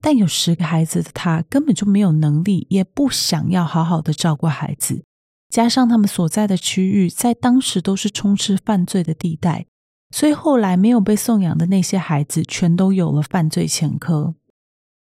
[0.00, 5.04] 但有十个孩子的他根本就没有能力，也不想要好好的照顾孩子。
[5.50, 9.66] 加上他们所在的区域在当时都是充斥犯罪的地带，
[10.10, 14.34] 所以后来没有被送养的那些孩子全都有了犯罪前科。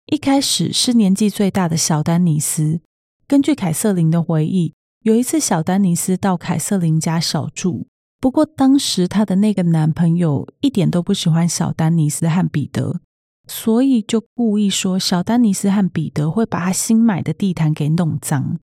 [0.07, 2.81] 一开始是年纪最大的小丹尼斯。
[3.27, 7.88] 根据凯瑟琳的回忆，有一次小丹尼斯到凯瑟琳家小住，
[8.20, 13.01] 不过当时她的那个男朋友一点都不喜欢小丹尼斯和彼得，
[13.47, 18.59] 所以就故意说小丹尼斯和彼得会把他新买的地毯给弄脏。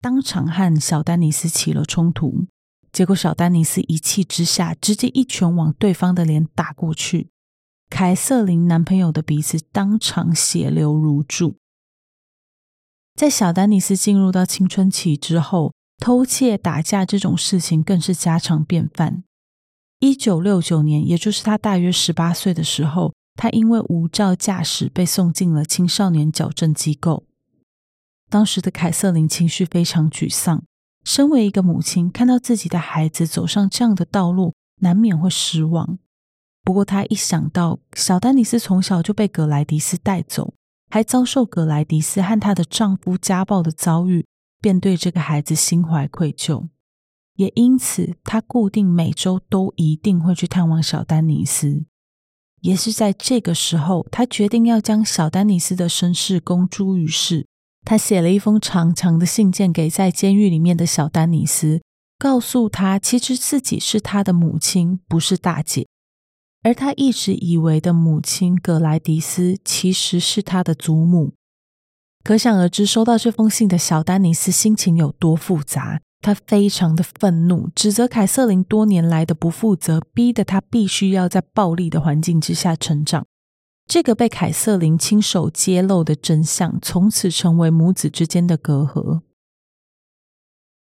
[0.00, 2.46] 当场和小丹尼斯起了冲突，
[2.90, 7.28] 结果小丹尼斯一气之下，直接一拳往对方的脸打过去。
[7.88, 11.56] 凯瑟琳男朋友的鼻子当场血流如注。
[13.14, 19.22] 在小丹尼斯进入到青春期之后，偷窃、打架这种事情更是家常便饭。
[20.00, 27.24] 一九六九年，也就是他大约十八岁的时候，他因为无照驾驶被送进了青少年矫正机构。
[28.28, 30.64] 当时的凯瑟琳情绪非常沮丧。
[31.04, 35.98] 身为一个母亲，看到自己的孩子走上这样的道路，难免会失望。
[36.62, 40.54] 不过他一想到小丹尼斯从小就被葛莱迪斯带走，
[40.88, 44.24] 还遭受葛莱迪斯和她的丈夫家暴的遭遇，
[44.60, 46.68] 便对这个孩子心怀愧疚。
[47.34, 51.84] 也因此，他固定每周都一定会去探望小丹尼斯。
[52.62, 57.46] 也是在这个时候，他决定要将小丹尼斯的身世公诸于世。
[57.84, 61.82] 他写了一封长长的信件给在监狱里面的小丹尼斯，
[62.16, 65.88] 告诉他，其实自己是他的母亲，不是大姐。
[66.62, 71.32] 而他一直以为的母亲葛莱迪斯，其实是他的祖母。
[72.22, 76.00] 可想而知，收到这封信的小丹尼斯心情有多复杂。
[76.22, 83.26] 他非常的愤怒，指责凯瑟琳多年来的不负责，逼得他必须要在暴力的环境之下成长。
[83.88, 89.22] 这个被凯瑟琳亲手揭露的真相，从此成为母子之间的隔阂。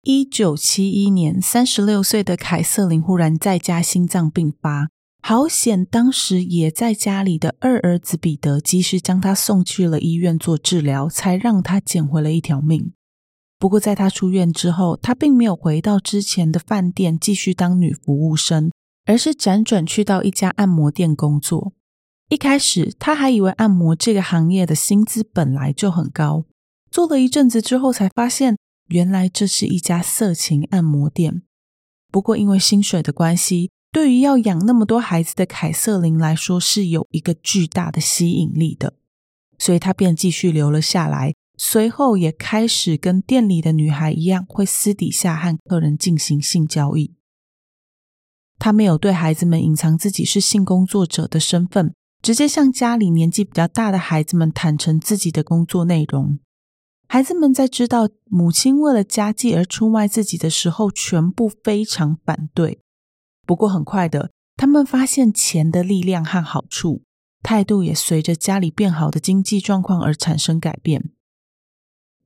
[0.02, 4.88] 一九七一年，三十六岁的凯瑟琳忽然在家心脏病发，
[5.22, 12.92] 好险，当时也在家里的二儿子彼得及时将他送去了医院做治疗，才让他捡回了一条命。
[13.60, 18.72] 不过，在他出院之后，他并没有回到之前的饭店继续当女服务生，
[19.04, 21.74] 而是辗转去到一家按摩店工作。
[22.30, 26.46] 一开始，他还以为按摩这个行业的薪资本来就很高，
[26.90, 28.56] 做了一阵子之后，才发现
[28.88, 31.42] 原来这是一家色情按摩店。
[32.10, 38.94] 不过，因为薪水的关系，对于要养那么多孩子的凯瑟琳来说，是有一个巨大的吸引力的，
[39.58, 41.34] 所以他便继续留了下来。
[41.62, 47.14] 随后也开始跟店里的女孩一样，会私底下和客人进行性交易。
[48.58, 56.38] 他没有对孩子们隐藏自己是性工作者的身份，直接向家里年纪比较大的孩子们坦诚自己的工作内容。
[57.06, 62.80] 孩子们在知道母亲为了家计而出卖自己的时候，全部非常反对。
[63.46, 67.02] 不过很快的，他们发现钱的力量和好处，
[67.42, 71.10] 态度也随着家里变好的经济状况而产生改变。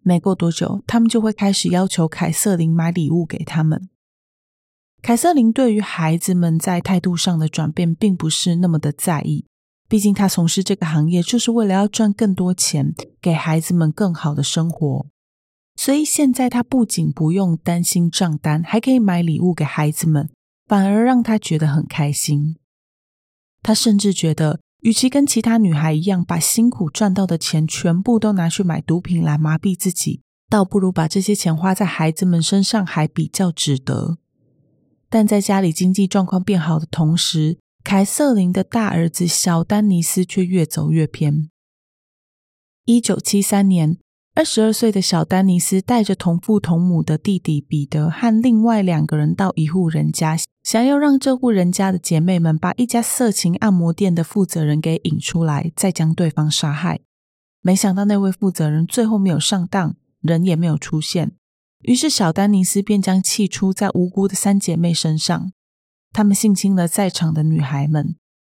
[0.05, 3.89] 没过多久，他们就会开始要求凯瑟琳买礼物给他们。
[5.03, 9.47] 凯瑟琳对于孩子们在态度上的转变并不是那么的在意，
[9.89, 15.07] 毕竟她从事这个行业就是为了要赚更多钱，给孩子们更好的生活。
[15.77, 20.31] 所以现在她不仅不用担心账单，还可以买礼物给孩子们，
[20.67, 22.57] 反而让她觉得很开心。
[23.63, 30.21] 她甚至觉得，与其跟其他女孩一样把辛苦赚到的钱全部都拿去买毒品来麻痹自己，
[30.51, 34.19] 倒不如把这些钱花在孩子们身上还比较值得。
[35.09, 41.49] 但在家里经济状况变好的同时，凯瑟琳的大儿子小丹尼斯却越走越偏。
[42.85, 43.97] 一九七三年，
[44.37, 50.37] 二十二岁的小丹尼斯带着同父同母的弟弟彼得和另外两个人到一户人家。
[50.65, 56.99] 想要让这户人家的姐妹们把一家色情按摩店的负责人给引出来，再将对方杀害。
[57.63, 61.31] 没想到那位负责人最后没有上当，人也没有出现。
[61.83, 65.53] 于是小丹尼斯便将气出在无辜的三姐妹身上，
[66.13, 68.17] 他们性侵了在场的女孩们。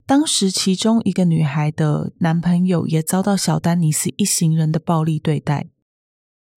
[0.08, 5.70] 当时其中一个女孩的男朋友也遭到小丹尼斯一行人的暴力对待。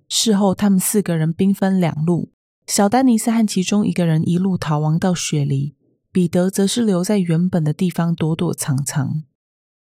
[0.06, 2.32] 事后，他们四个人兵分两路。
[2.66, 5.74] 小丹尼斯和其中一个人一路逃亡到雪梨，
[6.12, 9.22] 彼得则是留在原本的地方躲躲藏藏。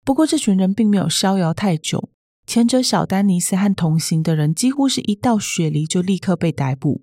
[0.04, 2.10] 不过，这群人并没有逍遥太久，
[2.46, 7.02] 前者小丹尼斯和同行的人几乎是一到雪梨就立刻被逮捕，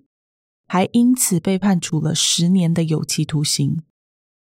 [0.68, 3.82] 还因此被判处了十年的有期徒刑。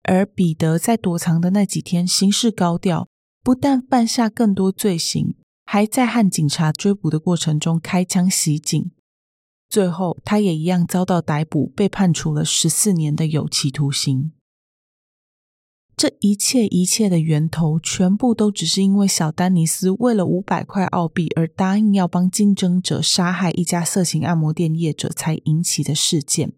[0.03, 3.07] 而彼得在躲藏的那几天，行事高调，
[3.41, 5.35] 不但犯下更多罪行，
[5.65, 8.91] 还在和警察追捕的过程中开枪袭警。
[9.69, 14.33] 最后，他也一样遭到逮捕，被判处了十四年的有期徒刑。
[15.95, 26.53] 这一切一切的源头，全部都只是因为小丹尼斯为了五百块澳币而答应要帮竞争者杀害一家色情按摩店业者才引起的事件。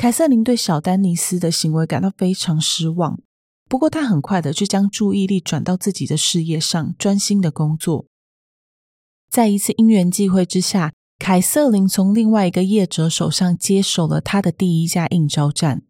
[0.00, 3.20] 凯瑟琳对小丹尼斯的行为感到非常失望，
[3.68, 8.06] 不过她很快的就将注意力转到自己的事业上，专心的工作。
[9.30, 15.82] 在一次因缘际会之下，凯瑟琳从另外一个业者手上接手了他的第一家应招站。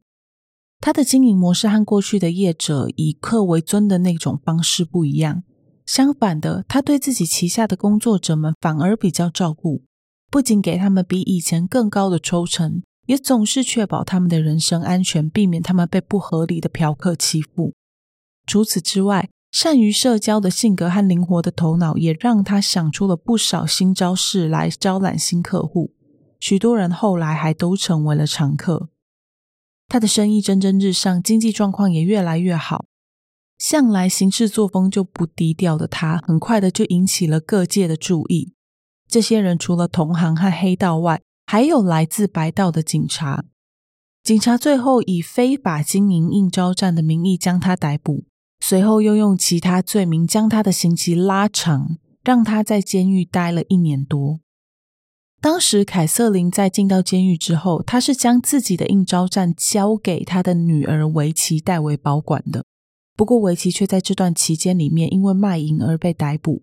[0.80, 5.44] 他的经营模式和过去的业者以客为尊的那种方式不一样。
[5.86, 9.84] 相反的，他对自己旗下的工作者们反而比较照顾，
[10.28, 17.74] 不仅给他们比以前更高的抽成，也总是确保他们的人身安全，避免他们被不合理的嫖客欺负。
[18.46, 25.92] 除此之外，善于社交的性格和灵活的头脑，也让他想出了不少新招式来招揽新客户。
[26.38, 28.90] 许多人后来还都成为了常客。
[29.88, 32.84] 他的生意蒸蒸日上，经济状况也越来越好。
[33.58, 38.52] 向来行事作风就不低调的他，很快的就引起了各界的注意。
[39.08, 41.20] 这些人除了同行和黑道外，
[41.50, 43.44] 还有来自白道的警察。
[44.22, 48.22] 警察最后以非法经营应招站的名义将他逮捕，
[48.60, 54.38] 随后又用其他罪名将他的刑期拉长，让他在监狱待了一年多。
[55.40, 62.64] 当时凯瑟琳在进到监狱之后，他是将自己的应招站交给他的女儿维琪代为保管的。
[63.16, 66.62] 不过维琪却在这段期间里面因为卖淫而被逮捕。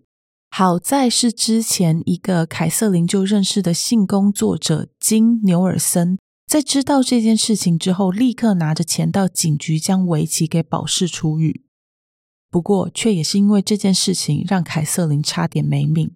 [0.50, 11.64] 好在是之前一个凯瑟琳就认识的性工作者金牛尔森，在知道这件事情之后，立刻拿着钱到警局将维琪给保释出狱。
[12.50, 16.12] 不过，却也是因为这件事情，让凯瑟琳差点没命。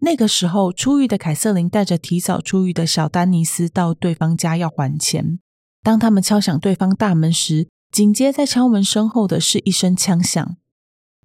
[0.00, 5.38] 那个时候，出狱的凯瑟琳带着提早出狱的小丹尼斯到对方家要还钱。
[5.82, 10.56] 当他们敲响对方大门时，紧接在敲门身后的是一声枪响。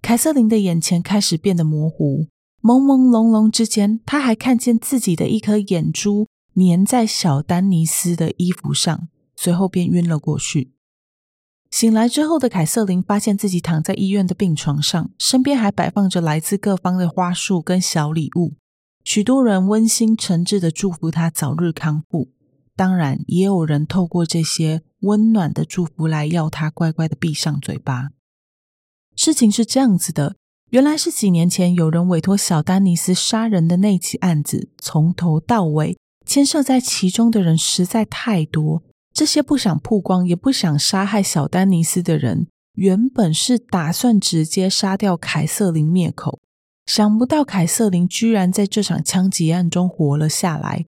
[0.01, 2.27] 凯瑟琳的眼前开始变得模糊，
[2.61, 10.73] 朦朦胧胧之间，她还看见自己的一颗眼珠粘在小丹尼斯的衣服上，随后便晕了过去。
[11.69, 18.55] 醒来之后的凯瑟琳发现自己躺在医院的病床上，身边还摆放着来自各方的花束跟小礼物，
[19.03, 22.31] 许多人温馨诚挚的祝福她早日康复。
[22.75, 28.09] 当然，也有人透过这些温暖的祝福来要她乖乖的闭上嘴巴。
[29.19, 30.37] 事情是这样子的，
[30.69, 38.81] 原来是几年前有人委托小丹尼斯杀人的那起案子，从头到尾牵涉在其中的人实在太多。
[39.13, 46.39] 这些不想曝光也不想杀害小丹尼斯的人，原本是打算直接杀掉凯瑟琳灭口，
[46.85, 50.85] 想不到凯瑟琳居然在这场枪击案中活了下来，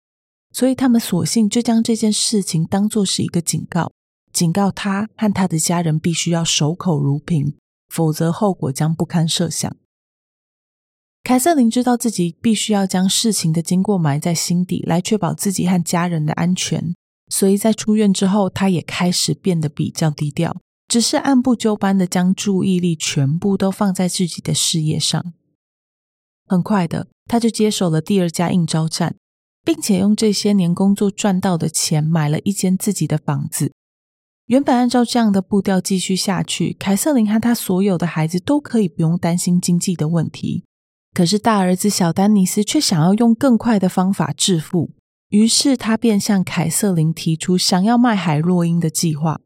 [0.51, 3.93] 所以他们索性就将这件事情当作是一个警告，
[4.33, 7.55] 警告他和他的家人必须要守口如瓶。
[7.87, 9.75] 否则，后果将不堪设想。
[11.23, 16.95] 凯瑟琳知道自己必须要将事情的经过埋在心底，来确保自己和家人的安全。
[17.29, 25.33] 所以在出院之后，她也开始变得比较低调，只是按部就班的将注意力全部都放在自己的事业上。
[26.45, 29.17] 很快的，她就接手了第二家应招站，
[29.65, 33.73] 并且用这些年工作赚到的钱买了一间自己的房子。
[34.47, 40.63] 原本按照这样的步调继续下去，凯瑟琳和她所有的孩子都可以不用担心经济的问题。
[41.13, 44.91] 可是大儿子小丹尼斯却想要用更快的方法致富，
[45.29, 49.41] 于是他便向凯瑟琳提出想要卖海洛因的计划。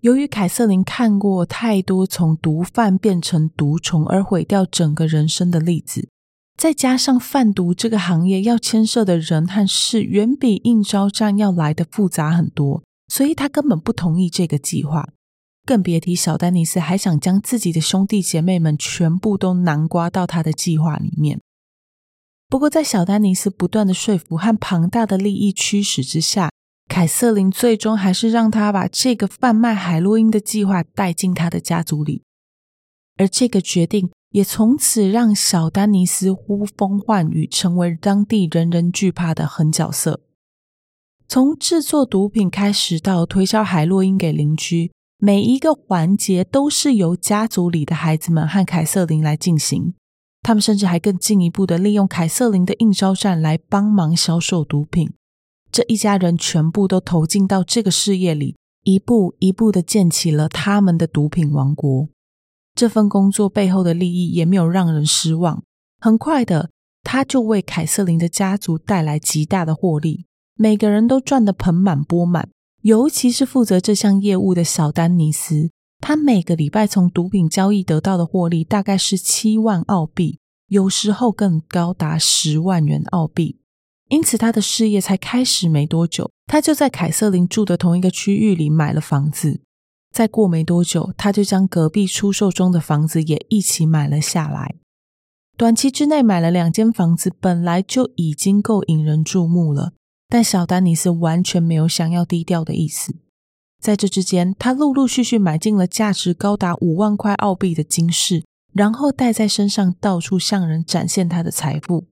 [0.00, 6.08] 由于凯瑟琳看过太多从毒贩变成毒虫而毁掉整个人生的例子，
[6.56, 12.82] 再加上贩毒这个行业要牵涉的人和事远比应招站要来的复杂很多。
[13.10, 15.12] 所以他根本不同意这个计划，
[15.66, 21.40] 更别提小丹尼斯还想将自己的兄弟姐妹们全部都南瓜到他的计划里面。
[22.48, 26.50] 不过，在小丹尼斯不断的说服和庞大的利益驱使之下，
[26.88, 32.22] 凯瑟琳最终还是让他把这个贩卖海洛因的计划带进他的家族里，
[33.16, 40.20] 而这个决定也从此让小丹尼斯呼风唤雨，成为当地人人惧怕的狠角色。
[41.30, 49.94] 从制作毒品开始到推销海洛因给邻居，每一个环节都是由家族里的孩子们和凯瑟琳来进行。
[50.42, 55.12] 他们甚至还更进一步的利用凯瑟琳的应召站来帮忙销售毒品。
[55.70, 62.08] 这一家人全部都投进到这个事业里，一步一步的建起了他们的毒品王国。
[62.74, 65.62] 这份工作背后的利益也没有让人失望，
[66.00, 66.70] 很快的，
[67.04, 70.26] 他就为凯瑟琳的家族带来极大的获利。
[70.62, 72.50] 每个人都赚得盆满钵满，
[72.82, 75.70] 尤其是负责这项业务的小丹尼斯，
[76.02, 80.38] 他每个礼拜从毒品交易得到的获利大概是七万澳币，
[80.68, 83.58] 有时候更高达十万元澳币。
[84.10, 89.62] 因此，他的事业才开始没多久，他就在凯瑟琳住的同一个区域里买了房子。
[90.12, 94.74] 再过没多久，他就将隔壁出售中的房子也一起买了下来。
[95.56, 99.94] 短期之内买了两间房子，本来就已经够引人注目了。
[100.30, 103.16] 但小丹尼斯完全没有想要低调的意思，
[103.82, 112.04] 在这之间，他陆陆续续买进了价值高达五万块澳币的金饰，然后带在身上到处向人展现他的财富。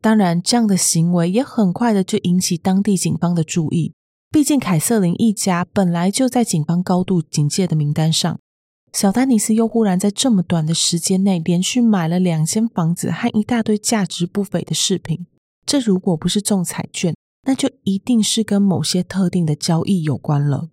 [0.00, 3.92] 当然，这样的行为也很快的就引起当地警方的注意，
[4.30, 8.38] 毕竟凯瑟琳一家本来就在警方高度警戒的名单上，
[8.92, 15.26] 小丹尼斯又忽然在这么短的时间内连续买了两间房子和一大堆价值不菲的饰品。
[15.66, 20.70] 这如果不是中彩券，那就一定是跟某些特定的交易有关了。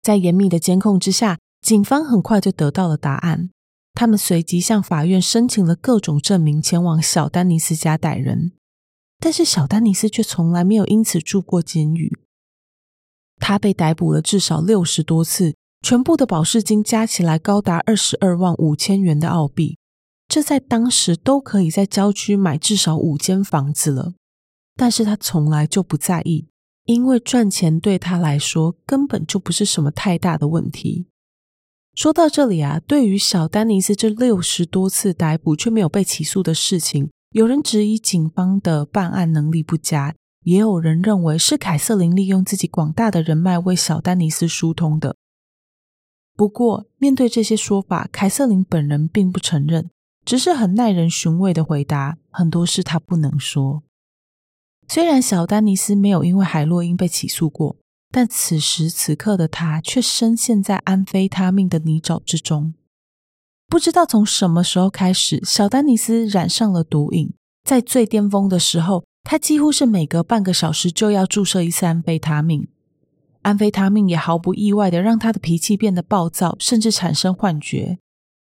[0.00, 3.50] 在严密的监控之下，警方很快就得到了答案。
[3.92, 8.52] 他们随即向法院申请了各种证明，前往小丹尼斯家逮人。
[9.18, 12.16] 但是小丹尼斯却从来没有因此住过监狱。
[13.38, 19.76] 他被逮捕了至少六十多次，全部的保释金加起来高达二十二万五千元的澳币，
[20.30, 24.14] 这在当时都可以在郊区买至少五间房子了。
[24.76, 26.46] 但是他从来就不在意，
[26.84, 31.08] 因为赚钱对他来说根本就不是什么太大的问题。
[31.96, 40.14] 说到这里啊，对于小丹尼斯这六十多次逮捕却没有被起诉的事情，有人质疑警方的办案能力不佳。
[40.44, 45.16] 也有人认为是凯瑟琳利用自己广大的人脉为小丹尼斯疏通的。
[46.34, 49.90] 不过，面对这些说法，凯瑟琳本人并不承认，
[50.30, 53.82] 只是很耐人寻味的回答：很多事他不能说。
[54.86, 57.78] 虽然小丹尼斯没有因为海洛因被起诉过，
[58.12, 62.74] 但此时此刻的他却深陷在安非他命的泥沼之中。
[63.66, 69.02] 不知道从什么时候开始，小丹尼斯染上了毒瘾，在最巅峰的时候。
[69.24, 72.68] 他几乎是每隔半个小时就要注射一次安非他命，
[73.42, 77.98] 安非他命也毫不意外的让他的脾气变得暴躁，甚至产生幻觉。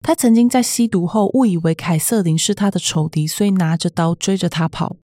[0.06, 4.96] 他曾经在吸毒后误以为凯瑟琳是他的仇敌，所以拿着刀追着他跑。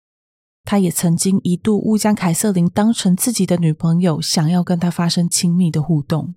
[0.62, 6.34] 他也曾经一度误将凯瑟琳当成自己的女朋友，想要跟他发生亲密的互动。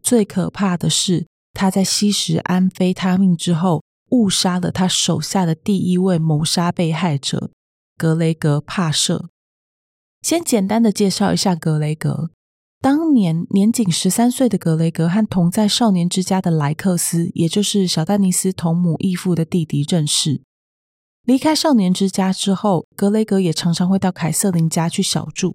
[0.00, 7.50] 最可怕的是，他在吸食安非他命之后，误杀了他手下的第一位谋杀被害者。
[7.98, 9.28] 格雷格·帕舍，
[10.22, 12.30] 先简单的介绍一下格雷格。
[12.82, 20.40] 当年年仅十三岁的格雷格和同在少年之家的莱克斯，也就是小丹尼斯同母异父的弟弟认识。
[21.26, 25.54] 离开少年之家之后，格雷格也常常会到凯瑟琳家去小住。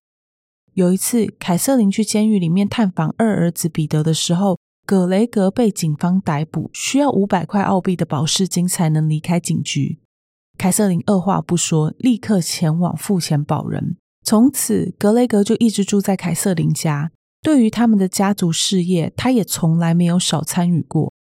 [0.76, 10.00] 有一次，凯瑟琳去监狱里面探访二儿子彼得的时候，格雷格被警方逮捕，需要五百块澳币的保释金才能离开警局。
[10.60, 13.98] 凯瑟琳二话不说，立刻前往付钱保人。
[14.26, 17.12] 从此，格雷格就一直住在凯瑟琳家。
[17.44, 21.14] 对于他们的家族事业，他也从来没有少参与过。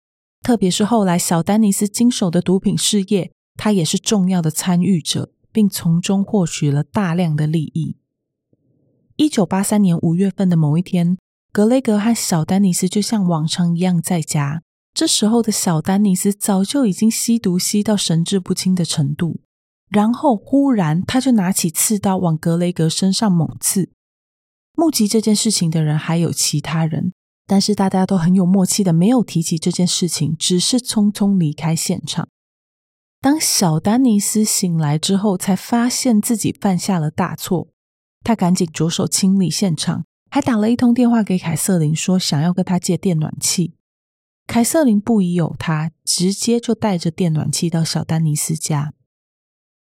[0.41, 7.97] 特别是后来小丹尼斯经手的毒品事业，他也是重要的参与者，并从中获取了大量的利益。
[9.17, 11.17] 一九八三年五月份的某一天，
[11.51, 14.63] 格雷格和小丹尼斯就像往常一样在家。
[14.93, 19.41] 这时候的小丹尼斯早就已经吸毒吸到神志不清的程度，
[19.93, 23.91] 然后忽然他就拿起刺刀往格雷格身上猛刺。
[24.75, 27.13] 目击这件事情的人还有其他人，
[27.45, 32.27] 但是大家都很有默契的没有提起这件事情，只是匆匆离开现场。
[33.21, 37.67] 当小丹尼斯醒来之后，才发现自己犯下了大错，
[38.23, 43.75] 他赶紧着手清理现场，还打了一通电话给凯瑟琳，说想要跟他借电暖气。
[44.47, 48.93] 凯瑟琳不疑有他，直接就带着电暖气到小丹尼斯家。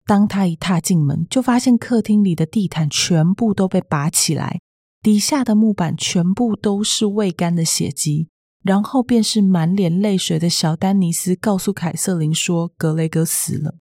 [0.06, 4.60] 当他一踏进门，就发现客厅里的地毯全部都被拔起来，
[5.02, 8.28] 底下的木板全部都是未干的血迹。
[8.62, 13.76] 然后便是满脸泪水的小丹尼斯告诉凯瑟琳说：“格雷格死了。”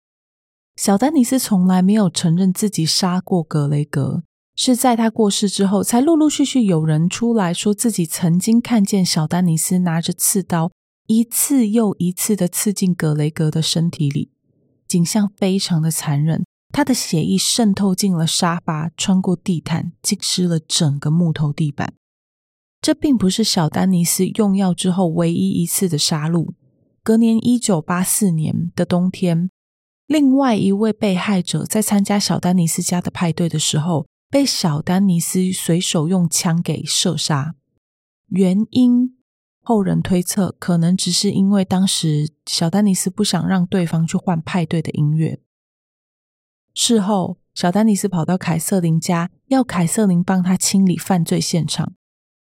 [0.76, 4.22] 小丹尼斯从来没有承认自己杀过格雷格。
[4.54, 10.70] 是在他过世之后，才陆陆续续有人出来说自己曾经看见小丹尼斯拿着刺刀，
[11.08, 14.30] 一次又一次的刺进格雷格的身体里，
[14.88, 16.44] 景象非常的残忍。
[16.72, 21.94] 他的血液渗透进了沙发，穿过地毯，浸湿了整个木头地板。
[22.80, 26.54] 这并不是小丹尼斯用药之后唯一一次的杀戮。
[27.02, 29.50] 隔年一九八四年的冬天，
[30.06, 34.06] 另外一位被害者在参加小丹尼斯家的派对的时候。
[34.30, 37.54] 被小丹尼斯随手用枪给射杀，
[38.26, 39.16] 原因
[39.68, 45.40] 后人推测，可能只是因为当时小丹尼斯不想让对方去换派对的音乐。
[46.72, 51.92] 事后，小丹尼斯跑到凯瑟琳家，要凯瑟琳帮他清理犯罪现场。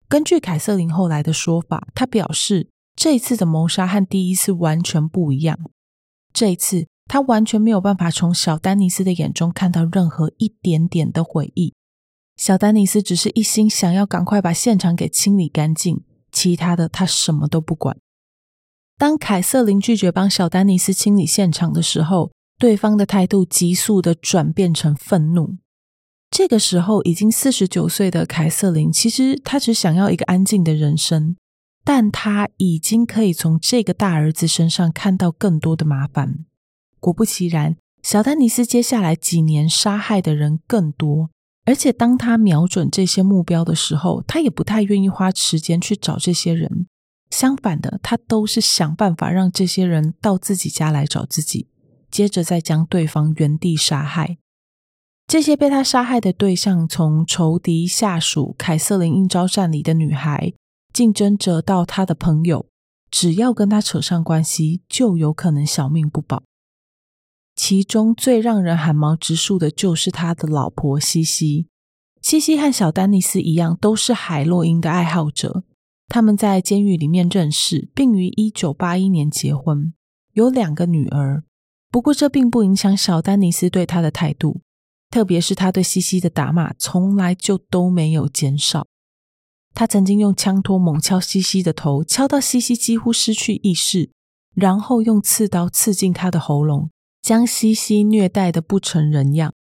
[0.09, 5.57] 根据凯瑟琳后来的说法，他表示这一次的谋杀和第一次完全不一样。
[6.33, 6.89] 这一次。
[7.07, 11.75] 他完全没有办法从小丹尼斯的眼中看到任何一点点的悔意。
[12.35, 16.03] 小丹尼斯只是一心想要赶快把现场给清理干净，
[16.35, 17.97] 其他的他什么都不管。
[18.99, 25.57] 当凯瑟琳拒绝帮小丹尼斯清理现场的时候，对方的态度急速的转变成愤怒。
[26.31, 31.37] 这个时候，已经四十九岁的凯瑟琳，其实她只想要一个安静的人生，
[31.85, 36.45] 但她已经可以从这个大儿子身上看到更多的麻烦。
[36.99, 41.31] 果不其然，小丹尼斯接下来几年杀害的人更多，
[41.65, 46.87] 而且当他瞄准这些目标的时候，他也不太愿意花时间去找这些人。
[47.31, 51.69] 相反的，他都是想办法让这些人到自己家来找自己，
[52.11, 54.39] 接着再将对方原地杀害。
[55.27, 60.53] 这些被他杀害的对象，从仇敌、下属、凯瑟琳应招站里的女孩、
[60.93, 62.67] 竞争者到他的朋友，
[63.11, 66.43] 只要跟他扯上关系，就有可能小命不保。
[67.57, 71.69] 其中最让人寒毛直竖的，就是他的老婆西西。
[72.21, 75.65] 西西和小丹尼斯一样，都是海洛因的爱好者。
[76.09, 79.95] 他们在监狱里面认识，并于一九八一年结婚，
[80.33, 81.45] 有两个女儿。
[81.91, 84.61] 不过，这并不影响小丹尼斯对他的态度。
[85.11, 88.87] 特别是他对西西的打骂，从来就都没有减少。
[89.73, 94.11] 他曾经用枪托猛敲西西的头，敲到西西几乎失去意识，
[94.55, 96.91] 然后用刺刀刺进他的喉咙，
[97.25, 99.55] 将西西虐待的不成人样。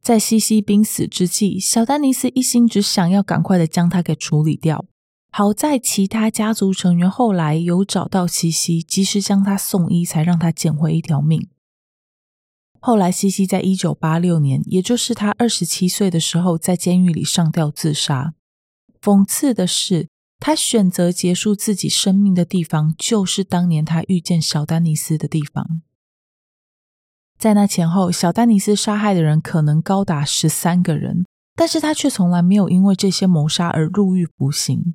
[0.00, 4.84] 在西西濒死之际，小丹尼斯一心只想要赶快的将他给处理掉。
[5.32, 11.48] 好在其他家族成员后来有找到西西，及时将他送医，才让他捡回一条命。
[12.78, 18.34] 后来，西西在一九八六年，也就是他二十七岁的时候，在监狱里上吊自杀。
[19.02, 20.06] 讽刺的是，
[20.38, 25.82] 他选择结束自己生命的地方，就是当年他遇见小丹尼斯的地方。
[27.38, 31.24] 在那前后，小丹尼斯杀害的人可能高达十三个人，
[31.54, 34.94] 但是他却从来没有因为这些谋杀而入狱服刑。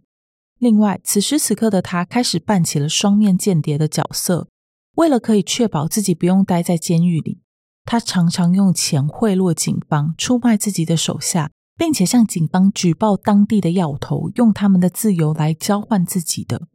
[0.57, 4.47] 另外，此时此刻的他开始扮起了双面间谍的角色，
[4.95, 7.41] 为了可以确保自己不用待在监狱里。
[7.83, 16.67] 他常常用钱贿赂警方，出卖自己的手下，并且向警方举报当地的要头，用他们的自由来交换自己的。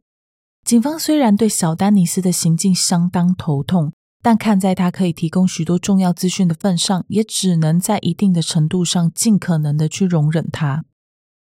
[0.65, 10.85] 警方虽然对小丹尼斯的行径相当头痛，但看在他可以提供许多重要资讯的份上，也只能在一定的程度上尽可能的去容忍他。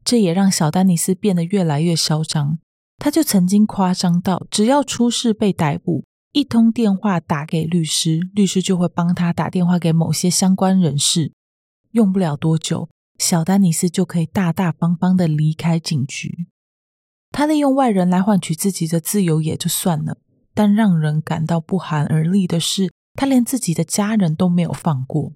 [0.04, 2.58] 这也让小丹尼斯变得越来越嚣张。
[2.98, 6.04] 他就曾经夸张到，只要出事被逮捕。
[6.32, 11.32] 一通电话打给律师，律师就会帮他打电话给某些相关人士。
[11.92, 16.46] 用不了多久，小丹尼斯就可以大大方方的离开警局。
[17.30, 20.18] 他利用外人来换取自己的自由也就算了，
[20.58, 25.34] 但让人感到不寒而栗的是，他连自己的家人都没有放过。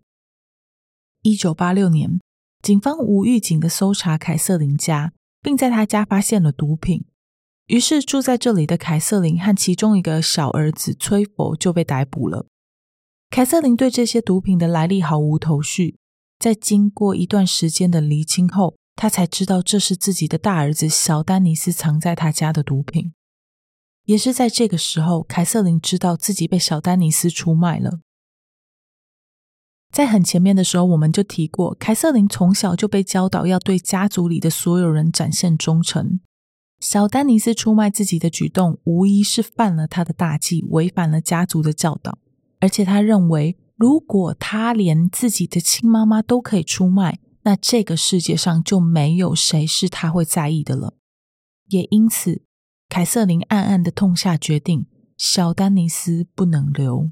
[1.23, 2.19] 一九八六年，
[2.61, 7.05] 警方无预警的搜查凯瑟琳家，并在他家发现了毒品。
[7.69, 12.49] 于是住在这里的凯瑟琳和其中一个小儿子崔佛就被逮捕了。
[13.31, 15.99] 凯瑟琳对这些毒品的来历毫无头绪，
[16.41, 23.13] 在经过一段时间的厘清后，他才知道这是自己的大儿子小丹尼斯藏在他家的毒品。
[24.05, 28.01] 也是在这个时候，凯瑟琳知道自己被小丹尼斯出卖了。
[29.93, 36.21] 在很前面的时候，我们就提过，凯瑟琳从小就被教导要对家族里的所有人展现忠诚。
[36.81, 42.19] 小丹尼斯出卖自己的举动，无疑是犯了他的大忌，违反了家族的教导。
[42.59, 50.95] 而且他认为，如果他连自己的亲妈妈都可以出卖，那这个世界上就没有谁是他会在意的了。
[51.69, 52.43] 也因此，
[52.95, 54.85] 凯瑟琳暗暗的痛下决定：
[55.17, 57.11] 小丹尼斯不能留。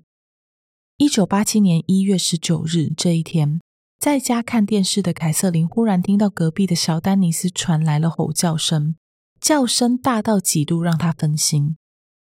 [0.99, 3.63] 一九八七年一月十九日这一天，
[3.99, 8.97] 在家看电视的凯瑟琳忽然听到隔壁的小丹尼斯传来了吼叫声。
[9.41, 11.79] 叫声大到几度让他分心。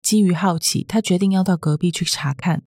[0.01, 2.63] 基于好奇，他决定要到隔壁去查看。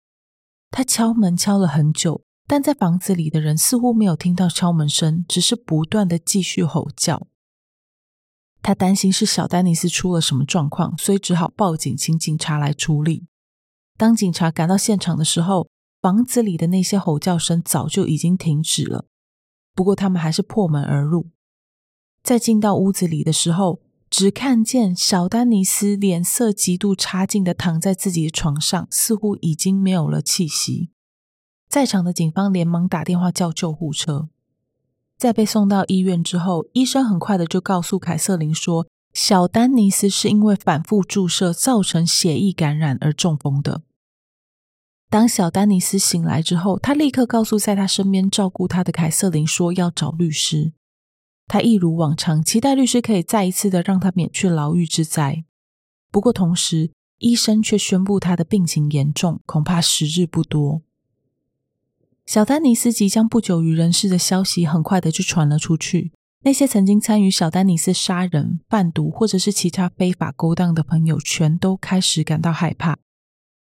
[0.70, 7.28] 他敲门敲了很久，但在房子里的人似乎没有听到敲门声，只是不断的继续吼叫。
[8.62, 13.26] 他担心是小丹尼斯出了什么状况，所以只好报警，请警察来处理。
[13.98, 15.68] 当警察赶到现场的时候，
[16.02, 19.06] 房子里的那些吼叫声早就已经停止了。
[19.74, 21.28] 不过他们还是破门而入。
[22.24, 30.90] 在进到屋子里的时候，只看见小丹尼斯脸色极度差劲的躺在自己的床上，似乎已经没有了气息。
[31.70, 34.30] 在场的警方连忙打电话叫救护车。
[35.22, 43.84] 在被送到医院之后，医生很快的就告诉凯瑟琳说，小丹尼斯是因为反复注射造成血液感染而中风的。
[45.12, 50.74] 当小丹尼斯醒来之后，他立刻告诉在他身边照顾他的凯瑟琳说要找律师。
[51.46, 55.46] 他一如往常，期待律师可以再一次的让他免去牢狱之灾。
[56.10, 60.82] 不过，同时医生却宣布他的病情严重，恐怕时日不多。
[62.26, 66.12] 小丹尼斯即将不久于人世的消息很快的就传了出去。
[66.44, 72.98] 那些曾经参与小丹尼斯杀人、贩毒或者是其他非法勾当的朋友，全都开始感到害怕。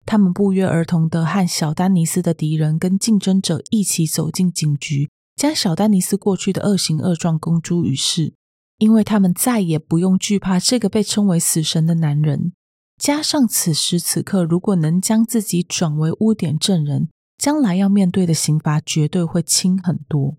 [0.05, 5.09] 他们不约而同的和小丹尼斯的敌人跟竞争者一起走进警局。
[5.35, 8.33] 将小丹尼斯过去的恶行恶状公诸于世，
[8.77, 12.53] 因为他们再也不用惧怕这个被称为死神的男人。
[12.97, 20.37] 加上此时此刻，如果能将自己转为污点证人，将来要面对的刑罚绝对会轻很多。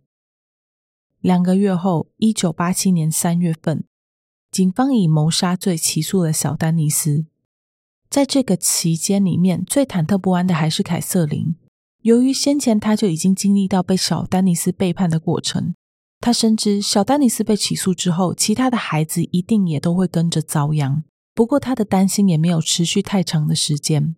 [1.20, 3.84] 两个月后，一九八七年三月份，
[4.50, 7.26] 警方以谋杀罪起诉了小丹尼斯。
[8.08, 11.56] 在这个期间里面，最忐忑不安的还是凯瑟琳。
[12.02, 15.74] 由于先前他就已经经历到被小丹尼斯背叛的过程，
[16.20, 21.02] 他深知小丹尼斯被起诉之后，其他的孩子一定也都会跟着遭殃。
[21.34, 24.14] 不过，他的担心也没有持续太长的时间。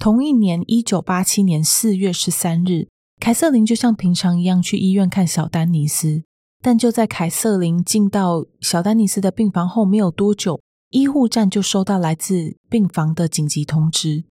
[0.00, 2.88] 同一年，一九八七年四月十三日，
[3.20, 6.22] 凯瑟琳就像平常一样去医院看小丹尼斯。
[6.62, 14.24] 但就在凯瑟琳进到小丹尼斯的病房后没有多久，医护站就收到来自病房的紧急通知。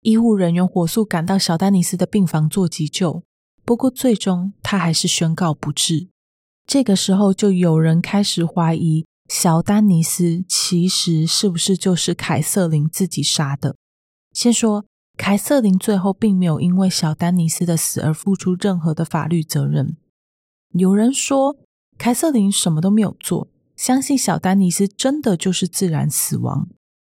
[0.00, 3.22] 医护人员火速赶到小丹尼斯的病房做急救，
[3.66, 6.08] 不过最终他还是宣告不治。
[6.66, 13.76] 这个时候，就有人开始怀疑小丹尼斯其实是不是就是凯瑟琳自己杀的。
[14.32, 14.86] 先说。
[15.20, 19.98] 凯瑟琳最后并没有因为小丹尼斯的死而付出任何的法律责任。
[20.72, 21.58] 有人说
[21.98, 26.70] 凯瑟琳什么都没有做，相信小丹尼斯真的就是自然死亡。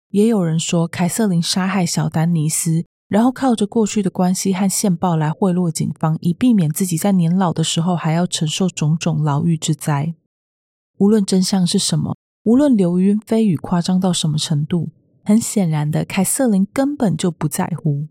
[0.08, 10.14] 也有人说凯瑟琳杀害小丹尼斯，然后靠着过去的关系和线报来贿赂警方，以避免自己在年老的时候还要承受种种牢狱之灾。
[10.96, 14.88] 无论真相是什么，无论流言蜚语夸张到什么程度。
[15.30, 18.08] 很显然的，凯瑟琳根本就不在乎，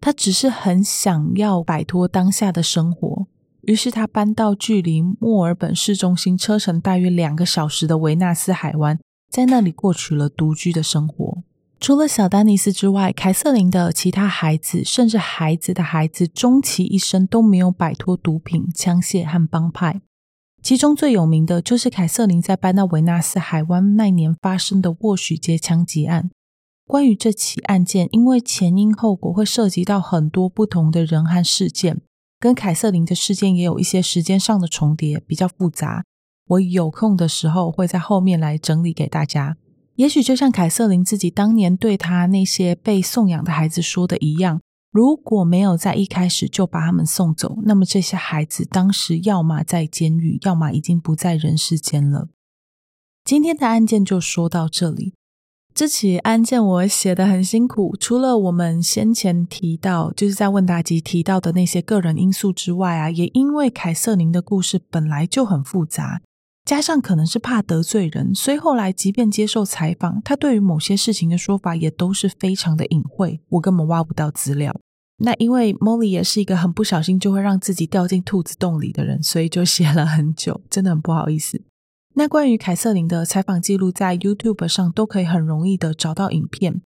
[0.00, 3.26] 她只是很想要摆脱当下的生活。
[3.60, 8.98] 于是，她搬到距离墨尔本市中心车程大约两个小时的维纳斯海湾，
[9.30, 11.42] 在那里过取了独居的生活。
[11.78, 20.00] 除了小丹尼斯之外，凯瑟琳的其他孩子，甚至孩子的孩子，终其一生都没有摆脱毒品、枪械和帮派。
[20.62, 26.30] 其中最有名的就是凯瑟琳在搬到维纳斯海湾那年发生的沃许街枪击案。
[26.86, 32.02] 关于这起案件，因为前因后果会涉及到很多不同的人和事件，
[32.38, 36.04] 跟凯瑟琳的事件也有一些时间上的重叠，比较复杂。
[36.46, 39.56] 我有空的时候会在后面来整理给大家。
[39.96, 44.60] 也许就像凯瑟琳自己当年对她那些被送养的孩子说的一样，
[44.90, 52.28] 如果没有在一开始就把他们送走，那么这些孩子当时要么在监狱，要么已经不在人世间了。
[53.24, 55.14] 今天的案件就说到这里。
[55.74, 66.22] 这起案件我写得很辛苦，除了我们先前提到，就是在问答集提到的那些个人因素之外啊，也因为凯瑟琳的故事本来就很复杂，
[66.64, 74.72] 加上可能是怕得罪人，所以后来即便接受采访，他对于某些事情的说法也都是非常的隐晦，我根本挖不到资料。
[75.16, 81.62] 那因为 Molly 也是一个很不小心就会让自己掉进兔子洞里的人，所以就写了很久，真的很不好意思。
[82.16, 86.80] 那关于凯瑟琳的采访记录，在 YouTube 上都可以很容易的找到影片。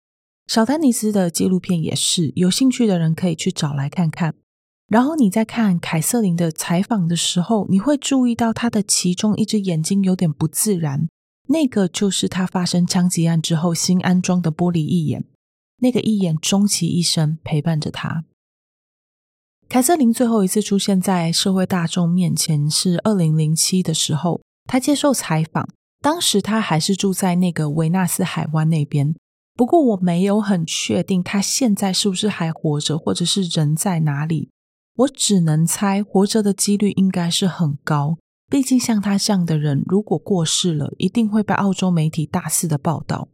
[0.47, 4.37] 小丹尼斯的纪录片也是，有兴趣的人可以去找来看看。
[4.87, 11.09] 然后你在看凯瑟琳的采访的时候，你会注意到她的其中一只眼睛有点不自然，
[11.49, 15.25] 那个就是她发生枪击案之后新安装的玻璃义眼，
[15.79, 18.25] 那个义眼终其一生陪伴着她。
[19.69, 24.46] 凯瑟琳最后一次出现在社会大众面前是二零零七的时候。
[24.67, 25.69] 他接受采访，
[26.01, 29.15] 当时他还是住在那个维纳斯海湾那边。
[29.55, 34.51] 不过我没有很确定他现在是不是还活着，或者是人在哪里。
[34.97, 38.19] 我只能猜，活着的几率应该是很高。
[38.49, 43.29] 毕竟像他这样的人，如果过世了，一定会被澳洲媒体大肆的报道。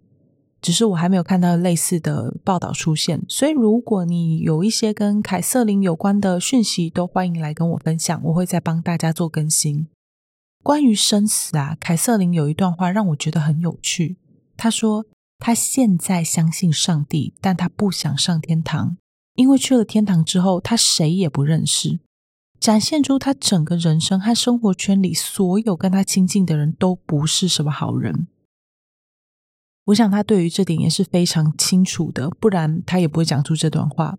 [0.60, 3.20] 只是我还没有看到类似的报道出现。
[3.28, 9.88] 所以如果你有一些跟凯瑟琳有关的讯息，都欢迎来跟我分享，我会再帮大家做更新。
[10.62, 14.16] 关于生死啊，凯瑟琳有一段话让我觉得很有趣。
[14.56, 15.06] 她说
[15.38, 18.96] ：“她现在相信上帝，但她不想上天堂，
[19.34, 21.98] 因为去了天堂之后，她谁也不认识。”
[22.60, 28.28] 展现出她整个人生和生活圈里所有跟她亲近的人都不是什么好人。
[29.86, 34.16] 我想她对于这点也是非常清楚的，不然她也不会讲出这段话。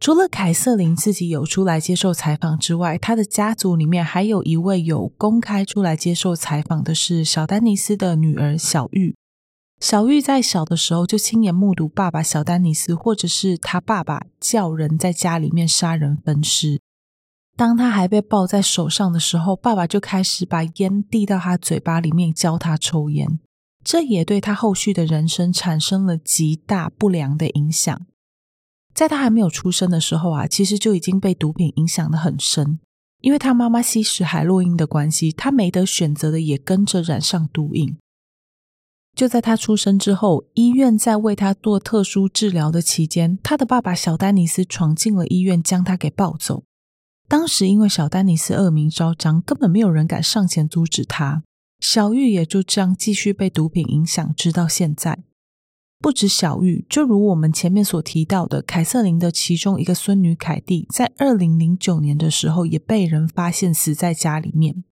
[0.00, 9.16] 除了凯瑟琳自己有出来接受采访之外，她的家族里面还有一位有公开出来接受采访的是小丹尼斯的女儿小玉。
[9.80, 16.80] 小玉在小的时候就亲眼目睹爸爸小丹尼斯，或者是他爸爸叫人在家里面杀人分尸。
[17.56, 23.40] 当他还被抱在手上的时候，爸爸就开始把烟递到他嘴巴里面教他抽烟，
[23.84, 28.06] 这也对他后续的人生产生了极大不良的影响。
[28.98, 32.80] 在他还没有出生的时候啊，其实就已经被毒品影响的很深。
[33.20, 37.96] 因为他妈妈吸食海洛因的关系，他没得选择的也跟着染上毒瘾。
[39.14, 46.64] 就在他出生之后，医院在为他做特殊治疗的期间，他的爸爸小丹尼斯闯进了医院，将他给抱走。
[47.28, 51.44] 当时因为小丹尼斯恶名昭彰，根本没有人敢上前阻止他。
[51.78, 55.20] 小玉也就这样继续被毒品影响，直到现在。
[56.00, 64.84] 不止小玉，就如我们前面所提到的，凯瑟琳的其中一个孙女凯蒂，在二零零九年的时候也被人发现死在家里面。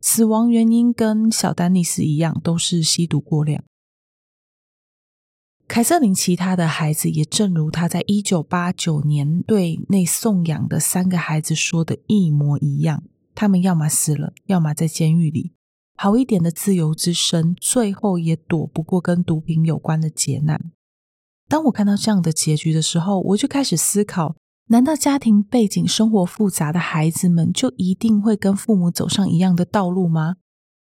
[0.00, 3.62] 死亡原因跟小丹尼斯一样，都是吸毒过量。
[5.68, 13.04] 凯瑟琳其他的孩子也正如他在一九八九年对那送养的三个孩子说的一模一样，
[13.36, 15.52] 他们要么死了，要么在监狱里。
[16.02, 20.72] 好一点的自由之身，最后也躲不过跟毒品有关的劫难。
[21.46, 24.34] 当我看到这样的结局的时候，我就开始思考。
[24.68, 30.36] 难道家庭背景、生活复杂的孩子们就一定会跟父母走上一样的道路吗？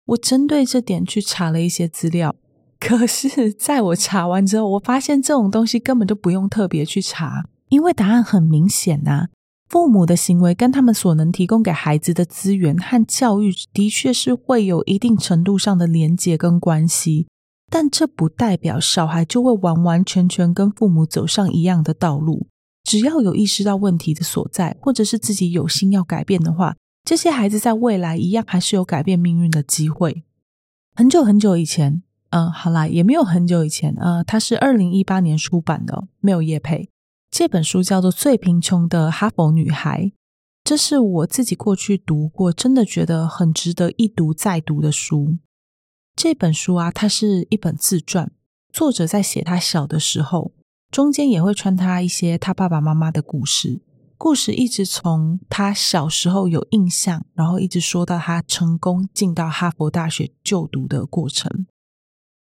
[0.08, 2.36] 我针对这点去查了一些资料，
[2.78, 9.30] 可是在我查完之后，我发现这种东西根本就不用特别去查，因为答案很明显呐。
[9.68, 17.28] 父母的行为跟他们所能提供给孩子的资源和教育，的确是会有一定程度上的连结跟关系，
[17.72, 22.48] 但这不代表小孩就会完完全全跟父母走上一样的道路。
[22.84, 30.24] 只要有意识到问题的所在，或者是自己有心要改变的话，这些孩子在未来一样还是有改变命运的机会。
[30.96, 36.90] 很久很久以前，嗯，好啦，也没有很久以前，呃，它是二零一八年出版的，没有业配。
[37.38, 40.04] 这本书叫做《最贫穷的哈佛女孩》，
[40.64, 45.38] 这是我自己过去读过，真的觉得很值得一读再读的书。
[46.16, 48.32] 这本书啊，它是一本自传，
[48.72, 50.54] 作者在写他小的时候。
[50.90, 53.82] 中间也会穿插一些他爸爸妈妈的故事，
[54.18, 61.66] 故事一直从他小时候有印象，然后一直说到他成功进到哈佛大学就读的过程。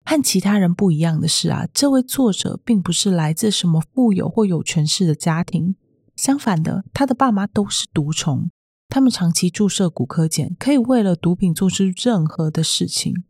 [0.06, 5.76] 和其他人不一样的是啊，这位作者并不是来自什么富有或有权势的家庭，
[6.16, 8.50] 相反的，他的爸妈都是毒虫，
[8.88, 13.24] 他们长期注射古柯碱，可以为了毒品做出任何的事情。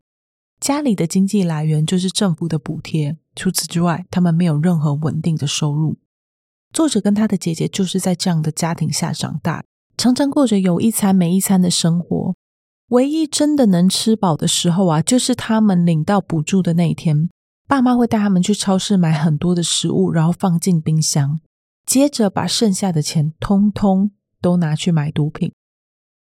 [0.60, 3.16] 家里的经济来源就是政府的补贴。
[3.34, 5.98] 除此之外，他们没有任何稳定的收入。
[6.72, 9.64] 作者跟他的姐姐就是在这样的家庭下长大，
[9.96, 12.34] 常常过着有一餐没一餐的生活。
[12.88, 17.28] 唯一真的能吃饱的时候啊，就是他们领到补助的那一天，
[17.66, 21.40] 爸妈会带他们去超市买很多的食物，然后放进冰箱，
[21.84, 25.52] 接着把剩下的钱通通都拿去买毒品。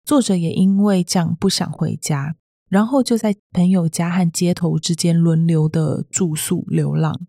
[0.04, 2.36] 作者也因为这样不想回家。
[2.68, 7.20] 然后就在朋友家和街头之间轮流的住宿流浪，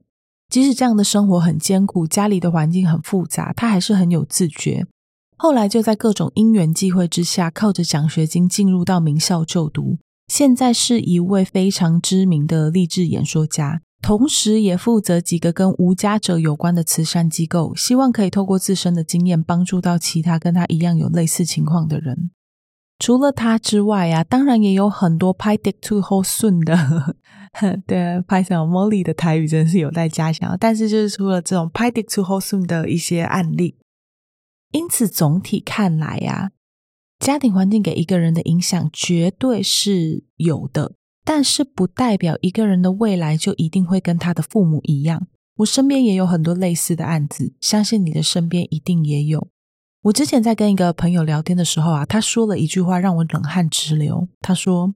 [0.50, 4.88] 即使这样的生活很艰苦，家里的环境很复杂，他还是很有自觉。
[5.38, 22.32] 后来就在各种因缘际会之下，靠着奖学金进入到名校就读，现在是一位非常知名的励志演说家，同时也负责几个跟无家者有关的慈善机构，希望可以透过自身的经验帮助到其他跟他一样有类似情况的人。
[23.00, 27.16] 除了他之外啊，当然也有很多拍 dick too 后顺的，
[27.86, 30.58] 对，拍成 Molly 的台语真是有待加强。
[30.60, 33.76] 但是就是除了这种拍 dick too 后顺的一些案例，
[34.72, 36.52] 因此总体看来呀，
[37.20, 40.94] 家庭环境给一个人的影响绝对是有的，
[41.24, 45.28] 但是不代表一个人的未来就一定会跟他的父母一样。
[45.58, 49.48] 我身边也有很多类似的案子，相信你的身边一定也有。
[50.04, 54.28] 我之前在跟一个朋友聊天的时候啊，他说了一句话让我冷汗直流。
[54.40, 54.94] 他说：“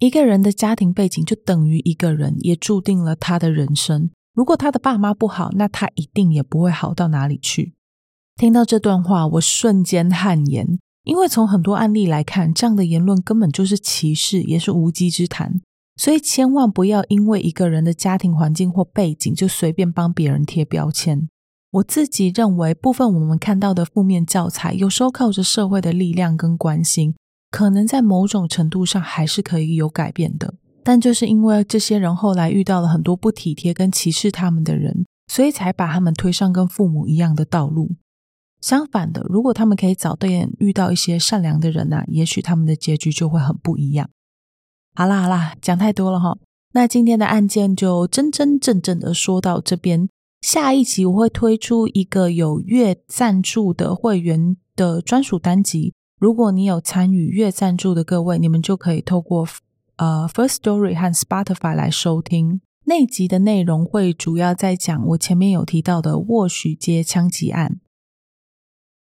[0.00, 4.10] 一个人的家庭背景就等于一个人，也注定了他的人生。
[4.34, 7.74] 如果他的爸妈不好，那他一定也不会好到哪里去。”
[8.42, 10.66] 听到这段话，我瞬间汗颜，
[11.04, 15.60] 因为从很多案例来看，这样的言论根本就是歧视，也是无稽之谈。
[15.94, 21.28] 所以千万不要因为一个人的家庭环境或背景，就随便帮别人贴标签。
[21.70, 27.14] 我自己认为，部分我们看到的负面教材，有时候靠着社会的力量跟关心，
[27.52, 30.54] 可能在某种程度上还是可以有改变的。
[30.82, 37.92] 但就是因为这些人后来遇到了很多不体贴跟歧视他们的人，所以才把他们推上跟父母一样的道路。
[38.62, 44.08] 相反的，如果他们可以早点遇到一些善良的人啊，也许他们的结局就会很不一样。
[44.94, 46.38] 好啦好啦，讲太多了哈，
[46.72, 50.08] 那今天的案件就真真正正的说到这边。
[50.40, 55.92] 下一集我会推出一个有月赞助的会员的专属单集。
[56.18, 59.46] 如果你有参与月赞助的各位，你们就可以透过
[59.96, 62.60] 呃 First Story 和 Spotify 来收听。
[62.84, 67.80] 那集的内容会主要在讲我前面有提到的沃许街枪击案。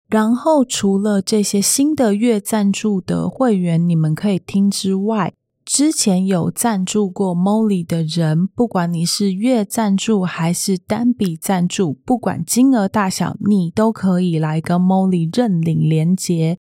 [0.08, 5.34] 然后除了这些新的月赞助的会员，你们可以听之外，
[5.66, 16.56] 之前有赞助过 Molly 的人，不管你是月赞助还是单笔赞助，不管金额大小，你都可以来跟 Molly 认领连接。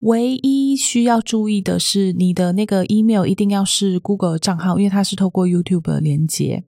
[0.00, 6.64] 唯一需要注意的是，你的那个 email 一定要是 Google 账号，因为它是透过 YouTube 连接。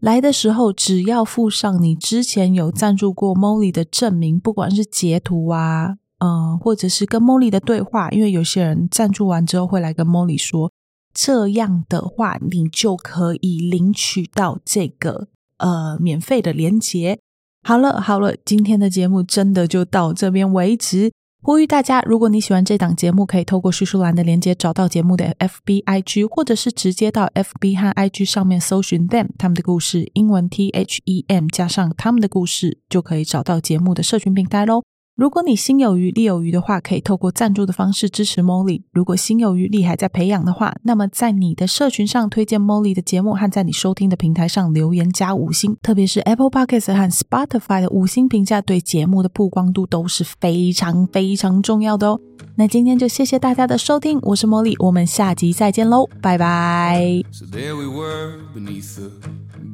[0.00, 10.70] 来的时候，只要附上你之前有赞助过 Molly 的证明，不管是截图啊，嗯、或者是跟 Molly 的对话，因为有些人赞助完之后会来跟 Molly 说。
[11.12, 15.26] 这样的话，你就可以领取到这个
[15.56, 17.18] 呃免费的连结。
[17.64, 21.10] 好了好了，今天的节目真的就到这边为止。
[21.40, 34.82] 呼吁大家，如果你喜欢这档节目，可以透过叙述栏的连接找到节目的 FB IG，或者是直接到 FB 和 IG 上面搜寻 them 他们的故事，英文 T H E M 加上他们的故事，就可以找到节目的社群平台喽。
[35.18, 38.82] 如果你心有余力有余的话，可以透过赞助的方式支持 Molly。
[38.92, 52.20] 如果心有余力还在培养的话，那么在你的社群上推荐 Molly 的节目，和在你收听的平台上留言加五星，特别是 Apple Podcast 和 Spotify 的五星评价，对节目的曝光度都是非常非常重要的哦。
[52.54, 57.24] 那今天就谢谢大家的收听，我是 Molly，我们下集再见喽，拜拜。
[57.32, 58.38] So there we were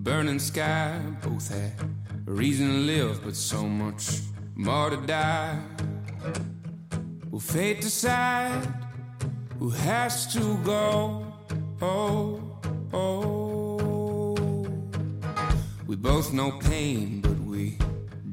[0.03, 1.73] burning sky, both had
[2.25, 4.23] reason live, but so much
[4.55, 5.59] more to die.
[7.31, 8.67] Will fate decide
[9.59, 11.27] who has to go?
[11.83, 12.41] Oh,
[12.93, 14.67] oh.
[15.87, 17.79] We both know pain, but we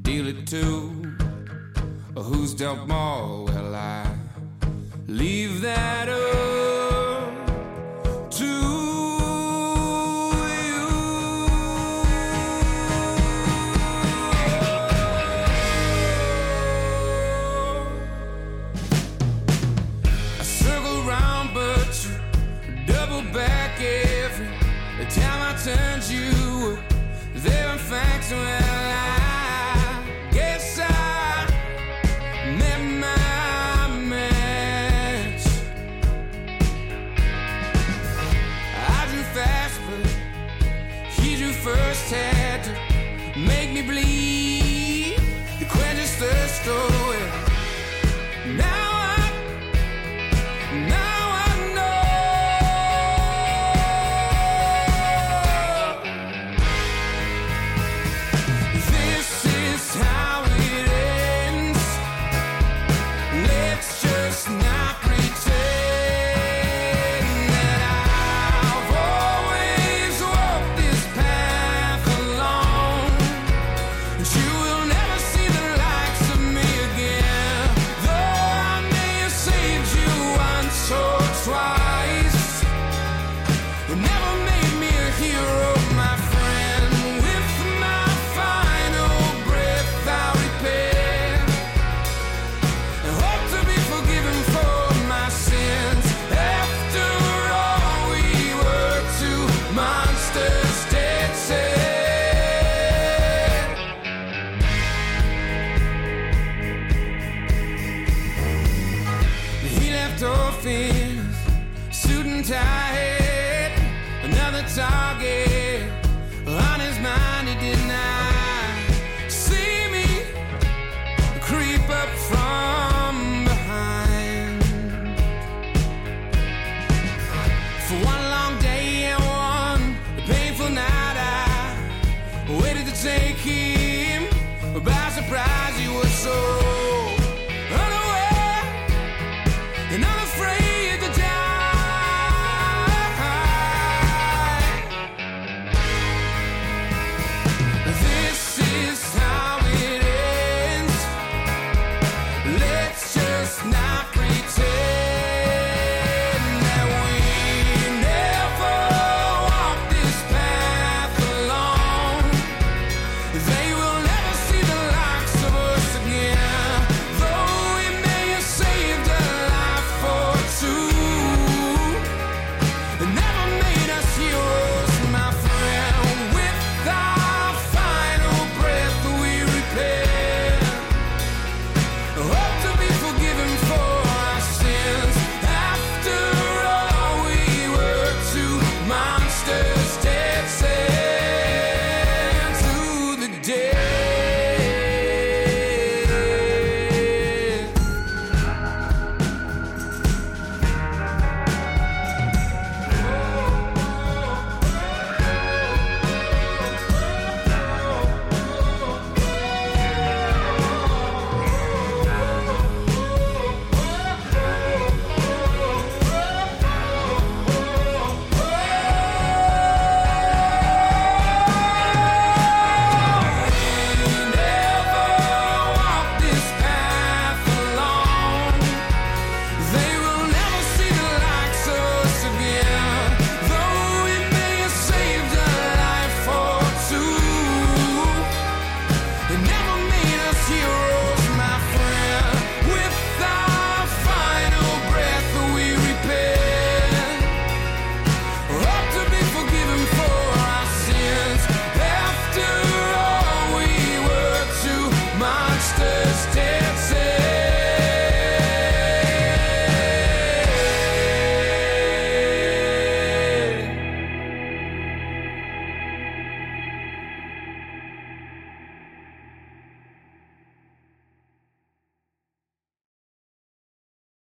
[0.02, 1.14] deal it too.
[2.14, 3.44] Or who's dealt more?
[3.44, 4.06] Well, I
[5.06, 7.11] leave that up